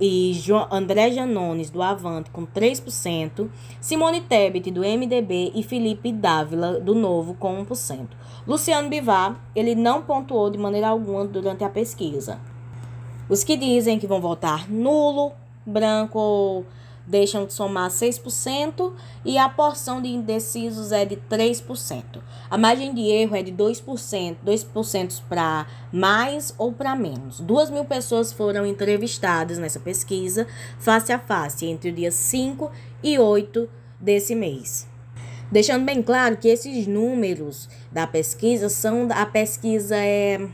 e 0.00 0.32
André 0.70 1.10
Janones 1.10 1.70
do 1.70 1.82
Avante 1.82 2.30
com 2.30 2.46
3%, 2.46 3.48
Simone 3.80 4.20
Tebet 4.20 4.70
do 4.70 4.82
MDB 4.82 5.52
e 5.54 5.62
Felipe 5.62 6.12
Dávila 6.12 6.78
do 6.78 6.94
Novo 6.94 7.34
com 7.34 7.64
1%. 7.64 8.06
Luciano 8.46 8.88
Bivar, 8.88 9.40
ele 9.54 9.74
não 9.74 10.02
pontuou 10.02 10.50
de 10.50 10.58
maneira 10.58 10.88
alguma 10.88 11.24
durante 11.24 11.64
a 11.64 11.68
pesquisa. 11.68 12.38
Os 13.28 13.44
que 13.44 13.56
dizem 13.56 13.98
que 13.98 14.06
vão 14.06 14.20
votar 14.20 14.70
nulo, 14.70 15.32
branco 15.66 16.64
deixam 17.08 17.46
de 17.46 17.54
somar 17.54 17.90
6% 17.90 18.92
e 19.24 19.38
a 19.38 19.48
porção 19.48 20.00
de 20.00 20.08
indecisos 20.08 20.92
é 20.92 21.04
de 21.04 21.16
3%. 21.16 22.20
A 22.50 22.58
margem 22.58 22.94
de 22.94 23.00
erro 23.00 23.34
é 23.34 23.42
de 23.42 23.50
2%, 23.50 24.36
2% 24.44 25.22
para 25.28 25.66
mais 25.90 26.54
ou 26.58 26.72
para 26.72 26.94
menos. 26.94 27.40
2 27.40 27.70
mil 27.70 27.84
pessoas 27.84 28.32
foram 28.32 28.66
entrevistadas 28.66 29.58
nessa 29.58 29.80
pesquisa, 29.80 30.46
face 30.78 31.12
a 31.12 31.18
face, 31.18 31.66
entre 31.66 31.90
o 31.90 31.92
dia 31.92 32.12
5 32.12 32.70
e 33.02 33.18
8 33.18 33.68
desse 33.98 34.34
mês. 34.34 34.86
Deixando 35.50 35.86
bem 35.86 36.02
claro 36.02 36.36
que 36.36 36.48
esses 36.48 36.86
números 36.86 37.70
da 37.90 38.06
pesquisa 38.06 38.68
são 38.68 39.08
a 39.10 39.24
pesquisa 39.24 39.96
é 39.96 40.46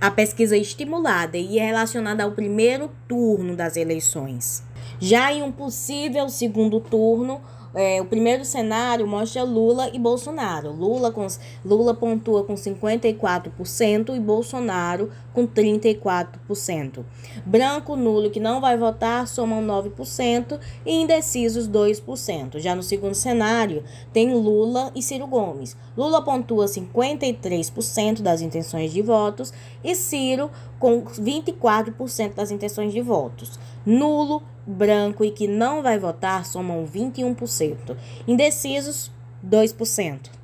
a 0.00 0.10
pesquisa 0.10 0.56
estimulada 0.56 1.36
e 1.36 1.58
é 1.58 1.66
relacionada 1.66 2.24
ao 2.24 2.32
primeiro 2.32 2.90
turno 3.06 3.54
das 3.54 3.76
eleições. 3.76 4.64
Já 5.02 5.32
em 5.32 5.42
um 5.42 5.50
possível 5.50 6.28
segundo 6.28 6.78
turno, 6.78 7.40
é, 7.74 8.00
o 8.00 8.04
primeiro 8.04 8.44
cenário 8.44 9.04
mostra 9.04 9.42
Lula 9.42 9.90
e 9.92 9.98
Bolsonaro. 9.98 10.70
Lula, 10.70 11.10
com, 11.10 11.26
Lula 11.64 11.92
pontua 11.92 12.44
com 12.44 12.54
54% 12.54 14.14
e 14.14 14.20
Bolsonaro 14.20 15.10
com 15.32 15.44
34%. 15.44 17.04
Branco, 17.44 17.96
nulo 17.96 18.30
que 18.30 18.38
não 18.38 18.60
vai 18.60 18.76
votar 18.76 19.26
somam 19.26 19.60
9% 19.66 20.60
e 20.84 20.94
indecisos 21.02 21.66
2%. 21.66 22.60
Já 22.60 22.74
no 22.74 22.82
segundo 22.82 23.14
cenário, 23.14 23.82
tem 24.12 24.32
Lula 24.34 24.92
e 24.94 25.02
Ciro 25.02 25.26
Gomes. 25.26 25.76
Lula 25.96 26.22
pontua 26.22 26.66
53% 26.66 28.20
das 28.20 28.40
intenções 28.40 28.92
de 28.92 29.02
votos 29.02 29.52
e 29.82 29.96
Ciro 29.96 30.50
com 30.78 31.02
24% 31.04 32.34
das 32.34 32.50
intenções 32.50 32.92
de 32.92 33.00
votos. 33.00 33.58
Nulo, 33.84 34.42
branco 34.66 35.24
e 35.24 35.30
que 35.30 35.46
não 35.46 35.82
vai 35.82 35.98
votar 35.98 36.46
somam 36.46 36.86
21%. 36.86 37.96
Indecisos, 38.26 39.10
2%. 39.46 40.42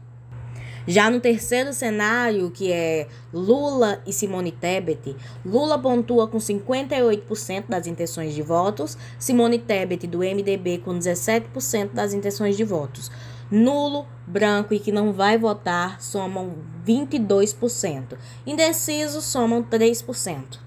Já 0.88 1.10
no 1.10 1.20
terceiro 1.20 1.70
cenário, 1.74 2.50
que 2.50 2.72
é 2.72 3.06
Lula 3.30 4.00
e 4.06 4.12
Simone 4.12 4.50
Tebet, 4.50 5.14
Lula 5.44 5.78
pontua 5.78 6.26
com 6.26 6.38
58% 6.38 7.64
das 7.68 7.86
intenções 7.86 8.34
de 8.34 8.40
votos, 8.40 8.96
Simone 9.18 9.58
Tebet 9.58 10.06
do 10.06 10.20
MDB 10.20 10.78
com 10.78 10.98
17% 10.98 11.90
das 11.92 12.14
intenções 12.14 12.56
de 12.56 12.64
votos. 12.64 13.10
Nulo, 13.50 14.06
branco 14.26 14.72
e 14.72 14.80
que 14.80 14.90
não 14.90 15.12
vai 15.12 15.36
votar 15.36 16.00
somam 16.00 16.54
22%. 16.86 18.16
Indecisos 18.46 19.24
somam 19.24 19.62
3%. 19.62 20.58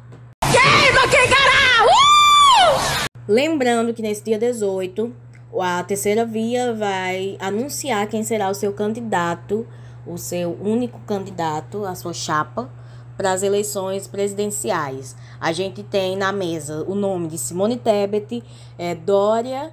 Queima 0.52 1.08
quem 1.10 1.30
caralho! 1.30 1.90
Uh! 1.90 3.21
Lembrando 3.32 3.94
que 3.94 4.02
nesse 4.02 4.26
dia 4.26 4.38
18, 4.38 5.10
a 5.58 5.82
terceira 5.86 6.26
via 6.26 6.74
vai 6.74 7.38
anunciar 7.40 8.06
quem 8.08 8.24
será 8.24 8.50
o 8.50 8.54
seu 8.54 8.74
candidato, 8.74 9.66
o 10.06 10.18
seu 10.18 10.60
único 10.62 11.00
candidato, 11.08 11.86
a 11.86 11.96
sua 11.96 12.12
chapa, 12.12 12.70
para 13.16 13.32
as 13.32 13.42
eleições 13.42 14.06
presidenciais. 14.06 15.16
A 15.40 15.54
gente 15.54 15.82
tem 15.82 16.18
na 16.18 16.34
mesa 16.34 16.84
o 16.86 16.94
nome 16.94 17.30
de 17.30 17.38
Simone 17.38 17.78
Tebet, 17.78 18.44
é, 18.78 18.96
Dória 18.96 19.72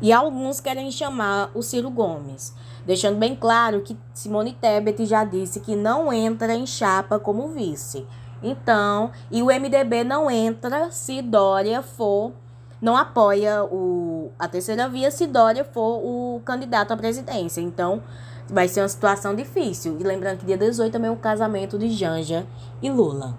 e 0.00 0.12
alguns 0.12 0.58
querem 0.58 0.90
chamar 0.90 1.52
o 1.54 1.62
Ciro 1.62 1.88
Gomes. 1.88 2.52
Deixando 2.84 3.16
bem 3.16 3.36
claro 3.36 3.82
que 3.82 3.96
Simone 4.12 4.54
Tebet 4.60 5.06
já 5.06 5.22
disse 5.22 5.60
que 5.60 5.76
não 5.76 6.12
entra 6.12 6.52
em 6.52 6.66
chapa 6.66 7.20
como 7.20 7.46
vice. 7.46 8.04
Então, 8.42 9.12
e 9.30 9.40
o 9.40 9.46
MDB 9.46 10.02
não 10.02 10.28
entra 10.28 10.90
se 10.90 11.22
Dória 11.22 11.80
for 11.80 12.41
não 12.82 12.96
apoia 12.96 13.62
o, 13.62 14.32
a 14.36 14.48
terceira 14.48 14.88
via 14.88 15.08
se 15.12 15.28
Dória 15.28 15.64
for 15.64 16.00
o 16.02 16.42
candidato 16.44 16.92
à 16.92 16.96
presidência. 16.96 17.60
Então, 17.60 18.02
vai 18.48 18.66
ser 18.66 18.80
uma 18.80 18.88
situação 18.88 19.36
difícil. 19.36 19.96
E 20.00 20.02
lembrando 20.02 20.38
que 20.38 20.46
dia 20.46 20.58
18 20.58 20.92
também 20.92 21.08
é 21.08 21.12
o 21.12 21.16
casamento 21.16 21.78
de 21.78 21.88
Janja 21.90 22.44
e 22.82 22.90
Lula. 22.90 23.38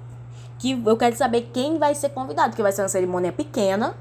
Que 0.58 0.82
eu 0.86 0.96
quero 0.96 1.14
saber 1.18 1.50
quem 1.54 1.78
vai 1.78 1.94
ser 1.94 2.10
convidado, 2.10 2.52
porque 2.52 2.64
vai 2.64 2.72
ser 2.72 2.84
uma 2.84 2.88
cerimônia 2.88 3.34
pequena. 3.34 3.94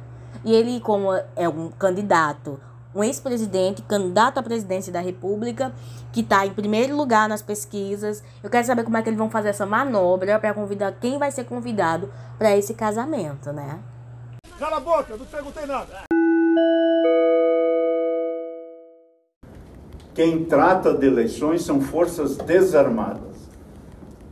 E 0.44 0.52
ele, 0.52 0.80
como 0.80 1.12
é 1.34 1.48
um 1.48 1.70
candidato, 1.70 2.60
um 2.94 3.02
ex-presidente, 3.02 3.82
candidato 3.82 4.38
à 4.38 4.42
presidência 4.44 4.92
da 4.92 5.00
República, 5.00 5.72
que 6.12 6.20
está 6.20 6.46
em 6.46 6.52
primeiro 6.52 6.96
lugar 6.96 7.28
nas 7.28 7.42
pesquisas. 7.42 8.22
Eu 8.44 8.48
quero 8.48 8.64
saber 8.64 8.84
como 8.84 8.96
é 8.96 9.02
que 9.02 9.08
eles 9.08 9.18
vão 9.18 9.28
fazer 9.28 9.48
essa 9.48 9.66
manobra 9.66 10.38
para 10.38 10.54
convidar 10.54 10.92
quem 11.00 11.18
vai 11.18 11.32
ser 11.32 11.44
convidado 11.44 12.08
para 12.38 12.56
esse 12.56 12.74
casamento, 12.74 13.52
né? 13.52 13.80
Cala 14.62 14.76
a 14.76 14.80
boca, 14.80 15.16
não 15.16 15.26
te 15.26 15.32
perguntei 15.32 15.66
nada. 15.66 16.04
Quem 20.14 20.44
trata 20.44 20.94
de 20.94 21.04
eleições 21.04 21.64
são 21.64 21.80
forças 21.80 22.36
desarmadas. 22.36 23.50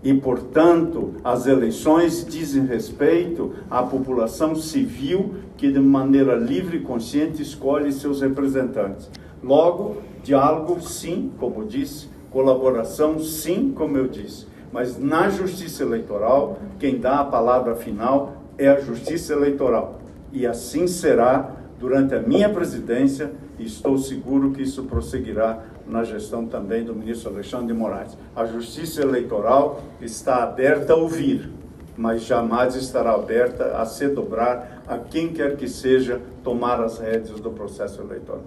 E, 0.04 0.14
portanto, 0.14 1.14
as 1.25 1.49
eleições 1.49 2.25
dizem 2.25 2.64
respeito 2.64 3.56
à 3.68 3.82
população 3.82 4.54
civil 4.54 5.34
que, 5.56 5.72
de 5.72 5.80
maneira 5.80 6.37
livre 6.37 6.76
e 6.76 6.82
consciente, 6.82 7.42
escolhe 7.42 7.92
seus 7.92 8.20
representantes. 8.20 9.10
Logo, 9.42 9.96
diálogo, 10.22 10.80
sim, 10.80 11.32
como 11.40 11.64
disse, 11.64 12.08
colaboração, 12.30 13.18
sim, 13.18 13.72
como 13.75 13.99
eu 13.99 14.06
disse. 14.06 14.46
Mas 14.72 14.96
na 14.96 15.28
justiça 15.28 15.82
eleitoral, 15.82 16.56
quem 16.78 17.00
dá 17.00 17.18
a 17.18 17.25
palavra 17.25 17.75
final 17.75 18.37
é 18.56 18.68
a 18.68 18.78
justiça 18.78 19.32
eleitoral 19.32 20.00
e 20.32 20.47
assim 20.47 20.86
será 20.86 21.50
durante 21.78 22.14
a 22.14 22.21
minha 22.21 22.49
presidência 22.49 23.32
e 23.58 23.64
estou 23.64 23.97
seguro 23.99 24.52
que 24.52 24.62
isso 24.62 24.84
prosseguirá 24.84 25.62
na 25.86 26.04
gestão 26.04 26.47
também 26.47 26.84
do 26.84 26.95
ministro 26.95 27.30
Alexandre 27.30 27.69
de 27.69 27.73
Moraes. 27.73 28.16
A 28.36 28.45
justiça 28.45 29.02
eleitoral 29.02 29.82
está 30.00 30.43
aberta 30.43 30.93
a 30.93 30.97
ouvir, 30.97 31.50
mas 31.97 32.23
jamais 32.23 32.75
estará 32.75 33.12
aberta 33.12 33.76
a 33.76 33.84
se 33.84 34.08
dobrar 34.08 34.82
a 34.86 34.99
quem 34.99 35.32
quer 35.32 35.56
que 35.56 35.69
seja 35.69 36.21
tomar 36.45 36.80
as 36.80 36.99
rédeas 36.99 37.40
do 37.40 37.50
processo 37.50 38.00
eleitoral. 38.00 38.43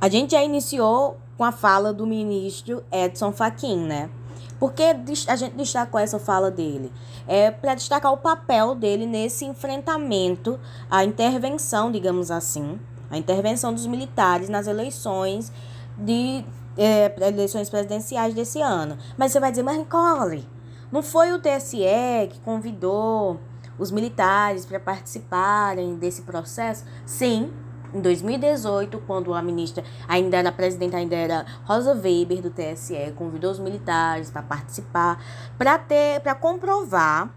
A 0.00 0.08
gente 0.08 0.32
já 0.32 0.42
iniciou 0.42 1.16
com 1.36 1.44
a 1.44 1.52
fala 1.52 1.92
do 1.92 2.06
ministro 2.06 2.82
Edson 2.92 3.32
Fachin, 3.32 3.86
né? 3.86 4.10
Por 4.58 4.72
que 4.72 4.82
a 4.82 5.36
gente 5.36 5.54
destacou 5.54 6.00
essa 6.00 6.18
fala 6.18 6.50
dele? 6.50 6.92
É 7.26 7.50
para 7.50 7.74
destacar 7.74 8.12
o 8.12 8.16
papel 8.16 8.74
dele 8.74 9.06
nesse 9.06 9.44
enfrentamento, 9.44 10.58
a 10.90 11.04
intervenção, 11.04 11.92
digamos 11.92 12.30
assim, 12.30 12.78
a 13.10 13.18
intervenção 13.18 13.72
dos 13.72 13.86
militares 13.86 14.48
nas 14.48 14.66
eleições 14.66 15.52
de 15.96 16.44
é, 16.76 17.14
eleições 17.26 17.68
presidenciais 17.68 18.34
desse 18.34 18.60
ano. 18.60 18.96
Mas 19.16 19.32
você 19.32 19.40
vai 19.40 19.50
dizer, 19.50 19.62
mas 19.62 19.78
Nicole, 19.78 20.48
não 20.90 21.02
foi 21.02 21.32
o 21.32 21.38
TSE 21.38 22.28
que 22.30 22.40
convidou 22.40 23.40
os 23.78 23.90
militares 23.90 24.64
para 24.64 24.80
participarem 24.80 25.96
desse 25.96 26.22
processo? 26.22 26.84
Sim, 27.04 27.52
em 27.96 28.00
2018, 28.00 29.02
quando 29.06 29.32
a 29.32 29.40
ministra 29.40 29.82
ainda 30.06 30.36
era 30.36 30.52
presidente, 30.52 30.94
ainda 30.94 31.16
era 31.16 31.46
Rosa 31.64 31.94
Weber 31.94 32.42
do 32.42 32.50
TSE, 32.50 33.12
convidou 33.16 33.50
os 33.50 33.58
militares 33.58 34.30
para 34.30 34.42
participar, 34.42 35.22
para 35.56 35.78
ter, 35.78 36.20
para 36.20 36.34
comprovar 36.34 37.30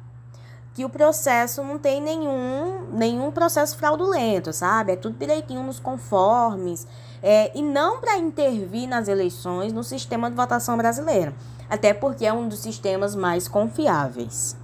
que 0.73 0.85
o 0.85 0.89
processo 0.89 1.63
não 1.63 1.77
tem 1.77 2.01
nenhum, 2.01 2.87
nenhum 2.91 3.31
processo 3.31 3.77
fraudulento, 3.77 4.53
sabe? 4.53 4.93
É 4.93 4.95
tudo 4.95 5.17
direitinho 5.17 5.63
nos 5.63 5.79
conformes. 5.79 6.87
É, 7.21 7.57
e 7.57 7.61
não 7.61 7.99
para 7.99 8.17
intervir 8.17 8.87
nas 8.87 9.07
eleições 9.07 9.73
no 9.73 9.83
sistema 9.83 10.29
de 10.29 10.35
votação 10.35 10.77
brasileiro, 10.77 11.33
até 11.69 11.93
porque 11.93 12.25
é 12.25 12.31
um 12.31 12.47
dos 12.47 12.59
sistemas 12.59 13.13
mais 13.13 13.47
confiáveis. 13.47 14.55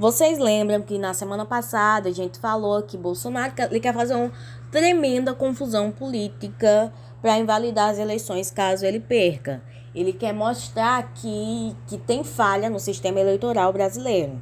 Vocês 0.00 0.38
lembram 0.38 0.80
que 0.80 0.96
na 0.96 1.12
semana 1.12 1.44
passada 1.44 2.08
a 2.08 2.12
gente 2.12 2.38
falou 2.38 2.82
que 2.82 2.96
Bolsonaro 2.96 3.52
quer 3.52 3.92
fazer 3.92 4.14
uma 4.14 4.32
tremenda 4.70 5.34
confusão 5.34 5.90
política 5.90 6.92
para 7.20 7.38
invalidar 7.38 7.90
as 7.90 7.98
eleições 7.98 8.50
caso 8.50 8.86
ele 8.86 9.00
perca. 9.00 9.62
Ele 9.94 10.12
quer 10.12 10.32
mostrar 10.32 11.12
que, 11.14 11.76
que 11.86 11.98
tem 11.98 12.22
falha 12.22 12.70
no 12.70 12.78
sistema 12.78 13.20
eleitoral 13.20 13.72
brasileiro. 13.72 14.40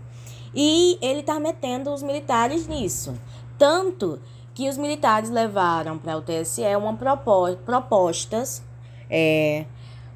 E 0.55 0.99
ele 1.01 1.21
está 1.21 1.41
metendo 1.41 1.93
os 1.93 2.03
militares 2.03 2.67
nisso. 2.67 3.19
Tanto 3.57 4.21
que 4.55 4.69
os 4.69 4.77
militares 4.77 5.31
levaram 5.31 5.99
para 5.99 6.17
o 6.17 6.23
TSE 6.23 6.63
uma 6.77 6.95
propo 6.95 7.57
propostas 7.65 8.63
é, 9.09 9.65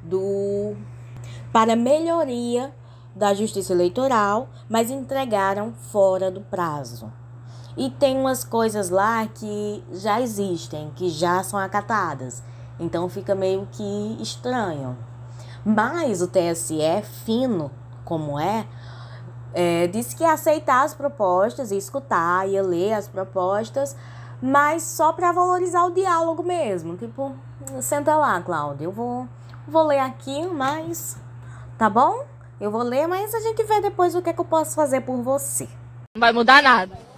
do, 0.03 0.75
para 1.51 1.75
melhoria 1.75 2.73
da 3.15 3.33
Justiça 3.33 3.73
Eleitoral, 3.73 4.49
mas 4.67 4.89
entregaram 4.89 5.73
fora 5.73 6.29
do 6.31 6.41
prazo. 6.41 7.11
E 7.75 7.89
tem 7.89 8.17
umas 8.17 8.43
coisas 8.43 8.89
lá 8.89 9.25
que 9.27 9.83
já 9.91 10.21
existem, 10.21 10.91
que 10.95 11.09
já 11.09 11.43
são 11.43 11.57
acatadas. 11.57 12.43
Então 12.79 13.09
fica 13.09 13.33
meio 13.33 13.67
que 13.71 14.17
estranho. 14.21 14.97
Mas 15.65 16.21
o 16.21 16.27
TSE, 16.27 17.01
fino 17.25 17.71
como 18.03 18.37
é, 18.39 18.67
é 19.53 19.87
disse 19.87 20.15
que 20.15 20.23
ia 20.23 20.33
aceitar 20.33 20.83
as 20.83 20.93
propostas, 20.93 21.71
ia 21.71 21.77
escutar, 21.77 22.47
ia 22.47 22.61
ler 22.61 22.93
as 22.93 23.07
propostas, 23.07 23.95
mas 24.41 24.83
só 24.83 25.13
para 25.13 25.31
valorizar 25.31 25.85
o 25.85 25.91
diálogo 25.91 26.43
mesmo. 26.43 26.97
Tipo, 26.97 27.33
senta 27.81 28.15
lá, 28.15 28.41
Cláudia, 28.41 28.85
eu 28.85 28.91
vou, 28.91 29.27
vou 29.67 29.83
ler 29.83 29.99
aqui, 29.99 30.45
mas 30.47 31.17
tá 31.77 31.89
bom? 31.89 32.25
Eu 32.59 32.69
vou 32.69 32.83
ler, 32.83 33.07
mas 33.07 33.33
a 33.33 33.39
gente 33.39 33.63
vê 33.63 33.81
depois 33.81 34.15
o 34.15 34.21
que, 34.21 34.29
é 34.29 34.33
que 34.33 34.39
eu 34.39 34.45
posso 34.45 34.75
fazer 34.75 35.01
por 35.01 35.21
você. 35.21 35.67
Não 36.15 36.19
vai 36.19 36.31
mudar 36.31 36.61
nada. 36.61 37.12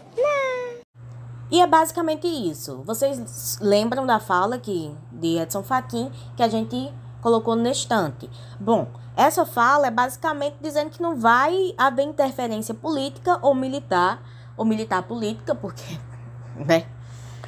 E 1.52 1.62
é 1.62 1.68
basicamente 1.68 2.28
isso. 2.28 2.82
Vocês 2.86 3.58
lembram 3.62 4.06
da 4.06 4.20
fala 4.20 4.58
que, 4.58 4.94
de 5.12 5.38
Edson 5.38 5.64
Fachin 5.64 6.12
que 6.36 6.42
a 6.42 6.48
gente 6.48 6.92
colocou 7.22 7.56
no 7.56 7.68
estante? 7.70 8.30
Bom, 8.60 8.88
essa 9.16 9.46
fala 9.46 9.88
é 9.88 9.92
basicamente 9.92 10.58
dizendo 10.60 10.90
que 10.90 11.02
não 11.02 11.16
vai 11.16 11.74
haver 11.78 12.04
interferência 12.04 12.74
política 12.74 13.40
ou 13.42 13.54
militar, 13.54 14.22
ou 14.58 14.66
militar 14.66 15.04
política, 15.04 15.54
porque, 15.54 16.00
né? 16.58 16.86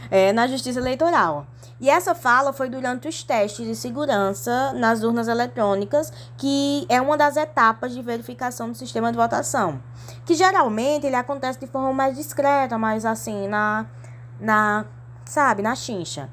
É, 0.10 0.32
na 0.32 0.48
justiça 0.48 0.80
eleitoral. 0.80 1.46
E 1.80 1.90
essa 1.90 2.16
fala 2.16 2.52
foi 2.52 2.70
durante 2.70 3.08
os 3.08 3.22
testes 3.22 3.66
de 3.66 3.76
segurança 3.76 4.74
nas 4.74 5.04
urnas 5.04 5.28
eletrônicas, 5.28 6.12
que 6.36 6.86
é 6.90 7.00
uma 7.00 7.16
das 7.16 7.38
etapas 7.38 7.94
de 7.94 8.02
verificação 8.02 8.72
do 8.72 8.78
sistema 8.78 9.12
de 9.12 9.18
votação. 9.18 9.80
Que 10.26 10.34
geralmente 10.34 11.06
ele 11.06 11.16
acontece 11.16 11.60
de 11.60 11.68
forma 11.68 11.94
mais 11.94 12.16
discreta, 12.16 12.78
mais 12.78 13.06
assim, 13.06 13.48
na, 13.48 13.86
na 14.40 14.86
sabe, 15.24 15.62
na 15.62 15.76
chincha. 15.76 16.30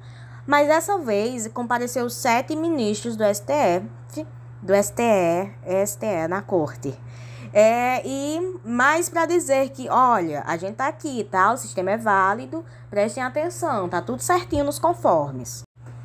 Mas 0.46 0.68
dessa 0.68 0.98
vez 0.98 1.46
compareceu 1.48 2.08
sete 2.08 2.56
ministros 2.56 3.16
do 3.16 3.24
STF, 3.24 4.26
do 4.62 4.74
STE, 4.82 5.52
STE 5.86 6.26
na 6.28 6.40
corte. 6.40 6.98
É, 7.56 8.04
e 8.04 8.58
mais 8.64 9.08
para 9.08 9.26
dizer 9.26 9.68
que, 9.68 9.88
olha, 9.88 10.42
a 10.44 10.56
gente 10.56 10.74
tá 10.74 10.88
aqui, 10.88 11.22
tá? 11.22 11.52
O 11.52 11.56
sistema 11.56 11.92
é 11.92 11.96
válido, 11.96 12.64
prestem 12.90 13.22
atenção, 13.22 13.88
tá 13.88 14.02
tudo 14.02 14.20
certinho 14.20 14.64
nos 14.64 14.80
conformes. 14.80 15.62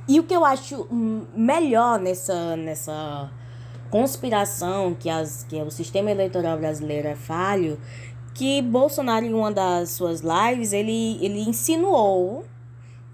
E 0.08 0.20
o 0.20 0.24
que 0.24 0.36
eu 0.36 0.46
acho 0.46 0.88
melhor 1.36 1.98
nessa, 1.98 2.56
nessa 2.56 3.32
conspiração 3.90 4.94
que, 4.94 5.10
as, 5.10 5.44
que 5.50 5.60
o 5.60 5.72
sistema 5.72 6.12
eleitoral 6.12 6.56
brasileiro 6.56 7.08
é 7.08 7.16
falho, 7.16 7.80
que 8.36 8.62
Bolsonaro, 8.62 9.26
em 9.26 9.34
uma 9.34 9.52
das 9.52 9.90
suas 9.90 10.22
lives, 10.22 10.72
ele, 10.72 11.18
ele 11.20 11.42
insinuou 11.42 12.46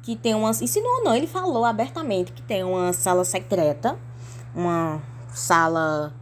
que 0.02 0.13
tem 0.13 0.36
uma. 0.36 0.50
Insinuou 0.50 1.06
não, 1.06 1.15
ele 1.15 1.26
falou 1.26 1.63
abertamente 1.63 2.34
que 2.34 2.41
tem 2.41 2.65
uma 2.65 2.91
sala 2.91 3.24
secreta, 3.24 3.98
uma 4.54 5.02
sala 5.34 6.13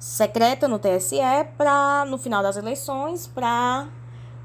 secreta 0.00 0.66
no 0.66 0.78
TSE 0.78 1.20
para 1.58 2.06
no 2.06 2.16
final 2.16 2.42
das 2.42 2.56
eleições 2.56 3.26
para 3.26 3.86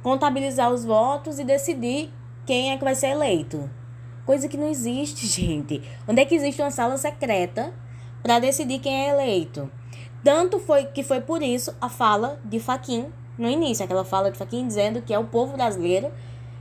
contabilizar 0.03 0.69
os 0.69 0.83
votos 0.83 1.39
e 1.39 1.45
decidir 1.45 2.13
quem 2.45 2.73
é 2.73 2.77
que 2.77 2.83
vai 2.83 2.93
ser 2.93 3.07
eleito. 3.07 3.69
Coisa 4.25 4.49
que 4.49 4.57
não 4.57 4.67
existe, 4.67 5.25
gente. 5.25 5.81
Onde 6.05 6.21
é 6.21 6.25
que 6.25 6.35
existe 6.35 6.61
uma 6.61 6.71
sala 6.71 6.97
secreta 6.97 7.73
para 8.21 8.37
decidir 8.37 8.79
quem 8.79 9.07
é 9.07 9.09
eleito? 9.11 9.71
Tanto 10.21 10.59
foi 10.59 10.85
que 10.87 11.03
foi 11.03 11.21
por 11.21 11.41
isso 11.41 11.73
a 11.79 11.87
fala 11.87 12.37
de 12.43 12.59
Faquin 12.59 13.07
no 13.37 13.49
início, 13.49 13.85
aquela 13.85 14.03
fala 14.03 14.29
de 14.29 14.37
Faquin 14.37 14.67
dizendo 14.67 15.01
que 15.01 15.13
é 15.13 15.19
o 15.19 15.25
povo 15.25 15.53
brasileiro, 15.53 16.11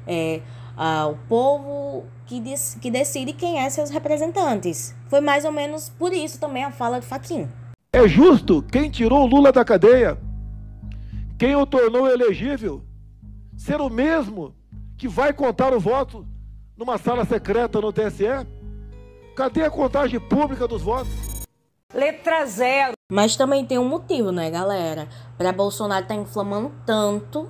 é, 0.07 0.40
a, 0.76 1.07
o 1.09 1.16
povo 1.28 2.04
que, 2.26 2.38
diz, 2.38 2.78
que 2.80 2.90
decide 2.90 3.33
quem 3.33 3.59
é 3.59 3.68
seus 3.70 3.90
representantes. 3.90 4.94
Foi 5.09 5.20
mais 5.20 5.44
ou 5.44 5.50
menos 5.50 5.88
por 5.88 6.12
isso 6.12 6.38
também 6.38 6.62
a 6.62 6.70
fala 6.70 7.00
de 7.00 7.07
Faquin. 7.07 7.48
É 7.94 8.09
justo 8.09 8.61
quem 8.61 8.90
tirou 8.90 9.24
Lula 9.24 9.52
da 9.52 9.64
cadeia, 9.64 10.18
quem 11.38 11.54
o 11.54 11.64
tornou 11.64 12.11
elegível, 12.11 12.83
ser 13.57 13.80
o 13.80 13.88
mesmo 13.88 14.52
que 14.98 15.07
vai 15.07 15.33
contar 15.33 15.72
o 15.72 15.78
voto 15.78 16.26
numa 16.76 16.98
sala 16.98 17.24
secreta 17.24 17.80
no 17.80 17.92
TSE? 17.92 18.48
Cadê 19.37 19.62
a 19.62 19.70
contagem 19.70 20.18
pública 20.18 20.66
dos 20.66 20.83
votos? 20.83 21.12
Letra 21.94 22.44
zero. 22.46 22.94
Mas 23.12 23.37
também 23.37 23.64
tem 23.64 23.78
um 23.78 23.88
motivo, 23.88 24.33
né, 24.33 24.50
galera? 24.50 25.07
Para 25.38 25.52
Bolsonaro 25.52 26.02
estar 26.02 26.16
tá 26.16 26.20
inflamando 26.20 26.72
tanto 26.85 27.48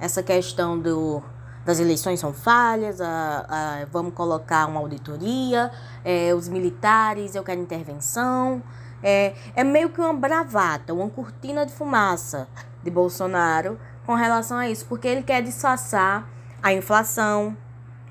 essa 0.00 0.22
questão 0.22 0.78
do 0.80 1.22
das 1.66 1.78
eleições 1.78 2.18
são 2.18 2.32
falhas, 2.32 2.98
a, 3.00 3.46
a, 3.48 3.84
vamos 3.92 4.14
colocar 4.14 4.66
uma 4.66 4.80
auditoria, 4.80 5.70
é, 6.02 6.34
os 6.34 6.48
militares, 6.48 7.34
eu 7.34 7.44
quero 7.44 7.60
intervenção. 7.60 8.62
É, 9.02 9.34
é 9.56 9.64
meio 9.64 9.88
que 9.90 10.00
uma 10.00 10.14
bravata, 10.14 10.94
uma 10.94 11.08
cortina 11.08 11.66
de 11.66 11.72
fumaça 11.72 12.48
de 12.82 12.90
Bolsonaro 12.90 13.78
com 14.06 14.14
relação 14.14 14.58
a 14.58 14.68
isso, 14.68 14.86
porque 14.86 15.08
ele 15.08 15.22
quer 15.22 15.42
disfarçar 15.42 16.28
a 16.62 16.72
inflação, 16.72 17.56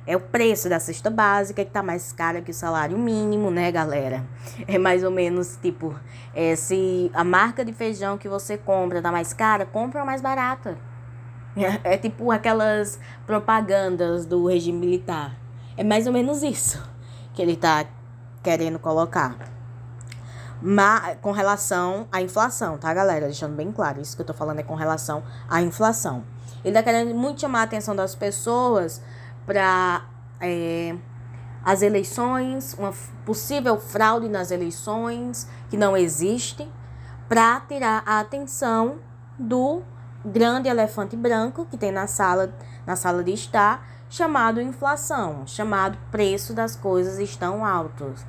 é 0.06 0.16
o 0.16 0.20
preço 0.20 0.68
da 0.68 0.80
cesta 0.80 1.10
básica 1.10 1.64
que 1.64 1.70
está 1.70 1.84
mais 1.84 2.12
cara 2.12 2.42
que 2.42 2.52
o 2.52 2.54
salário 2.54 2.98
mínimo, 2.98 3.52
né, 3.52 3.72
galera? 3.72 4.26
É 4.68 4.78
mais 4.78 5.04
ou 5.04 5.12
menos 5.12 5.58
tipo, 5.62 5.96
é, 6.34 6.56
se 6.56 7.12
a 7.14 7.24
marca 7.24 7.64
de 7.64 7.72
feijão 7.72 8.18
que 8.18 8.28
você 8.28 8.58
compra 8.58 9.02
tá 9.02 9.12
mais 9.12 9.34
cara, 9.34 9.66
compra 9.66 10.04
mais 10.04 10.22
barata. 10.22 10.78
É, 11.56 11.96
é 11.96 11.98
tipo 11.98 12.32
aquelas 12.32 13.00
propagandas 13.26 14.26
do 14.26 14.48
regime 14.48 14.80
militar. 14.80 15.36
É 15.78 15.84
mais 15.84 16.08
ou 16.08 16.14
menos 16.14 16.44
isso 16.44 16.82
que 17.34 17.42
ele 17.42 17.56
tá 17.56 17.86
querendo 18.42 18.80
colocar. 18.80 19.36
Mas, 20.62 21.18
com 21.22 21.32
relação 21.32 22.08
à 22.12 22.22
inflação, 22.22 22.78
tá, 22.78 22.94
galera? 22.94 23.26
Deixando 23.26 23.56
bem 23.56 23.72
claro, 23.72 24.00
isso 24.00 24.16
que 24.16 24.22
eu 24.22 24.26
tô 24.26 24.34
falando 24.34 24.60
é 24.60 24.64
com 24.64 24.76
relação 24.76 25.24
à 25.50 25.62
inflação. 25.62 26.24
Ele 26.64 26.74
tá 26.74 26.84
querendo 26.84 27.16
muito 27.16 27.42
chamar 27.42 27.62
a 27.62 27.64
atenção 27.64 27.96
das 27.96 28.14
pessoas 28.14 29.02
para 29.46 30.06
é, 30.40 30.96
as 31.66 31.82
eleições, 31.82 32.76
uma 32.78 32.94
possível 33.26 33.80
fraude 33.80 34.30
nas 34.30 34.52
eleições 34.52 35.48
que 35.70 35.78
não 35.78 35.98
existe, 35.98 36.70
para 37.28 37.60
tirar 37.62 38.04
a 38.06 38.20
atenção 38.20 39.00
do 39.40 39.82
grande 40.24 40.70
elefante 40.70 41.16
branco 41.16 41.66
que 41.66 41.78
tem 41.78 41.92
na 41.92 42.06
sala, 42.06 42.54
na 42.86 42.96
sala 42.96 43.24
de 43.24 43.32
estar, 43.32 43.88
chamado 44.10 44.62
inflação, 44.62 45.48
chamado 45.48 45.98
preço 46.12 46.54
das 46.54 46.76
coisas 46.76 47.18
estão 47.18 47.66
altos. 47.66 48.26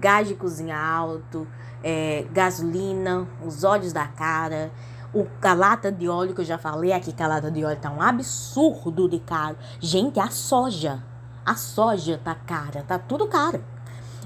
Gás 0.00 0.28
de 0.28 0.34
cozinha 0.34 0.78
alto, 0.78 1.46
é, 1.82 2.26
gasolina, 2.32 3.26
os 3.44 3.64
óleos 3.64 3.92
da 3.92 4.06
cara, 4.06 4.70
o, 5.14 5.26
a 5.42 5.54
lata 5.54 5.92
de 5.92 6.08
óleo 6.08 6.34
que 6.34 6.40
eu 6.40 6.44
já 6.44 6.58
falei 6.58 6.92
aqui 6.92 7.12
que 7.12 7.22
a 7.22 7.26
lata 7.26 7.50
de 7.50 7.64
óleo 7.64 7.78
tá 7.78 7.90
um 7.90 8.00
absurdo 8.00 9.08
de 9.08 9.18
caro. 9.18 9.56
Gente, 9.80 10.18
a 10.18 10.28
soja, 10.28 11.02
a 11.44 11.54
soja 11.54 12.20
tá 12.22 12.34
cara, 12.34 12.82
tá 12.82 12.98
tudo 12.98 13.26
caro. 13.28 13.62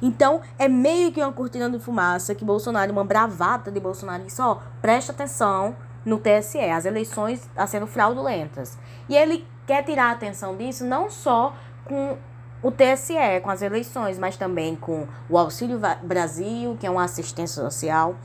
Então, 0.00 0.42
é 0.58 0.68
meio 0.68 1.10
que 1.10 1.20
uma 1.20 1.32
cortina 1.32 1.70
de 1.70 1.78
fumaça 1.78 2.34
que 2.34 2.44
Bolsonaro, 2.44 2.92
uma 2.92 3.04
bravata 3.04 3.70
de 3.70 3.80
Bolsonaro, 3.80 4.26
isso, 4.26 4.42
ó, 4.42 4.58
presta 4.80 5.12
atenção 5.12 5.74
no 6.04 6.18
TSE, 6.18 6.58
as 6.58 6.84
eleições 6.84 7.40
estão 7.40 7.66
sendo 7.66 7.86
fraudulentas. 7.86 8.78
E 9.08 9.16
ele 9.16 9.44
quer 9.66 9.82
tirar 9.82 10.10
a 10.10 10.12
atenção 10.12 10.56
disso 10.56 10.84
não 10.84 11.10
só 11.10 11.54
com 11.84 12.16
o 12.66 12.72
TSE 12.72 13.14
com 13.44 13.50
as 13.50 13.62
eleições, 13.62 14.18
mas 14.18 14.36
também 14.36 14.74
com 14.74 15.06
o 15.30 15.38
Auxílio 15.38 15.80
Brasil, 16.02 16.76
que 16.80 16.84
é 16.84 16.90
uma 16.90 17.04
assistência 17.04 17.62
social. 17.62 18.18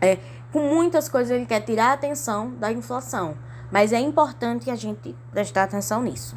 É, 0.00 0.18
com 0.52 0.68
muitas 0.68 1.08
coisas 1.08 1.30
ele 1.30 1.46
quer 1.46 1.60
tirar 1.60 1.90
a 1.90 1.92
atenção 1.92 2.50
da 2.56 2.72
inflação, 2.72 3.38
mas 3.70 3.92
é 3.92 4.00
importante 4.00 4.68
a 4.68 4.74
gente 4.74 5.14
prestar 5.30 5.62
atenção 5.62 6.02
nisso. 6.02 6.36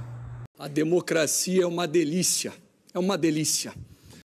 A 0.60 0.68
democracia 0.68 1.64
é 1.64 1.66
uma 1.66 1.88
delícia, 1.88 2.54
é 2.94 3.00
uma 3.00 3.18
delícia. 3.18 3.74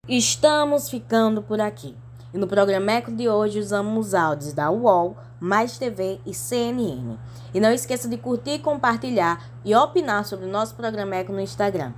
Estamos 0.06 0.90
ficando 0.90 1.42
por 1.42 1.62
aqui. 1.62 1.96
E 2.34 2.38
no 2.38 2.48
programa 2.48 2.92
Eco 2.92 3.14
de 3.14 3.30
hoje 3.30 3.60
usamos 3.60 4.14
áudios 4.14 4.52
da 4.52 4.70
UOL, 4.70 5.16
Mais 5.40 5.78
TV 5.78 6.20
e 6.26 6.34
CNN. 6.34 7.18
E 7.54 7.62
não 7.62 7.72
esqueça 7.72 8.10
de 8.10 8.18
curtir, 8.18 8.60
compartilhar 8.60 9.50
e 9.64 9.74
opinar 9.74 10.26
sobre 10.26 10.46
o 10.46 10.52
nosso 10.52 10.76
programa 10.76 11.16
Eco 11.16 11.32
no 11.32 11.40
Instagram. 11.40 11.94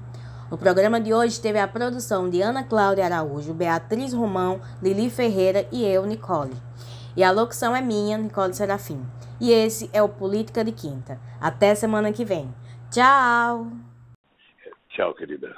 No 0.52 0.58
programa 0.58 1.00
de 1.00 1.14
hoje 1.14 1.40
teve 1.40 1.58
a 1.58 1.66
produção 1.66 2.30
de 2.30 2.42
Ana 2.42 2.62
Cláudia 2.62 3.06
Araújo, 3.06 3.54
Beatriz 3.54 4.12
Romão, 4.12 4.60
Lili 4.84 5.10
Ferreira 5.10 5.66
e 5.72 5.86
eu, 5.86 6.06
Nicole. 6.06 6.52
E 7.16 7.24
a 7.24 7.32
locução 7.32 7.74
é 7.74 7.80
minha, 7.80 8.18
Nicole 8.18 8.54
Serafim. 8.54 9.02
E 9.40 9.50
esse 9.50 9.90
é 9.94 10.04
o 10.04 10.10
Política 10.10 10.62
de 10.62 10.74
Quinta. 10.74 11.18
Até 11.40 11.74
semana 11.74 12.12
que 12.12 12.26
vem. 12.26 12.54
Tchau! 12.92 13.72
Tchau, 14.90 15.14
querida. 15.14 15.56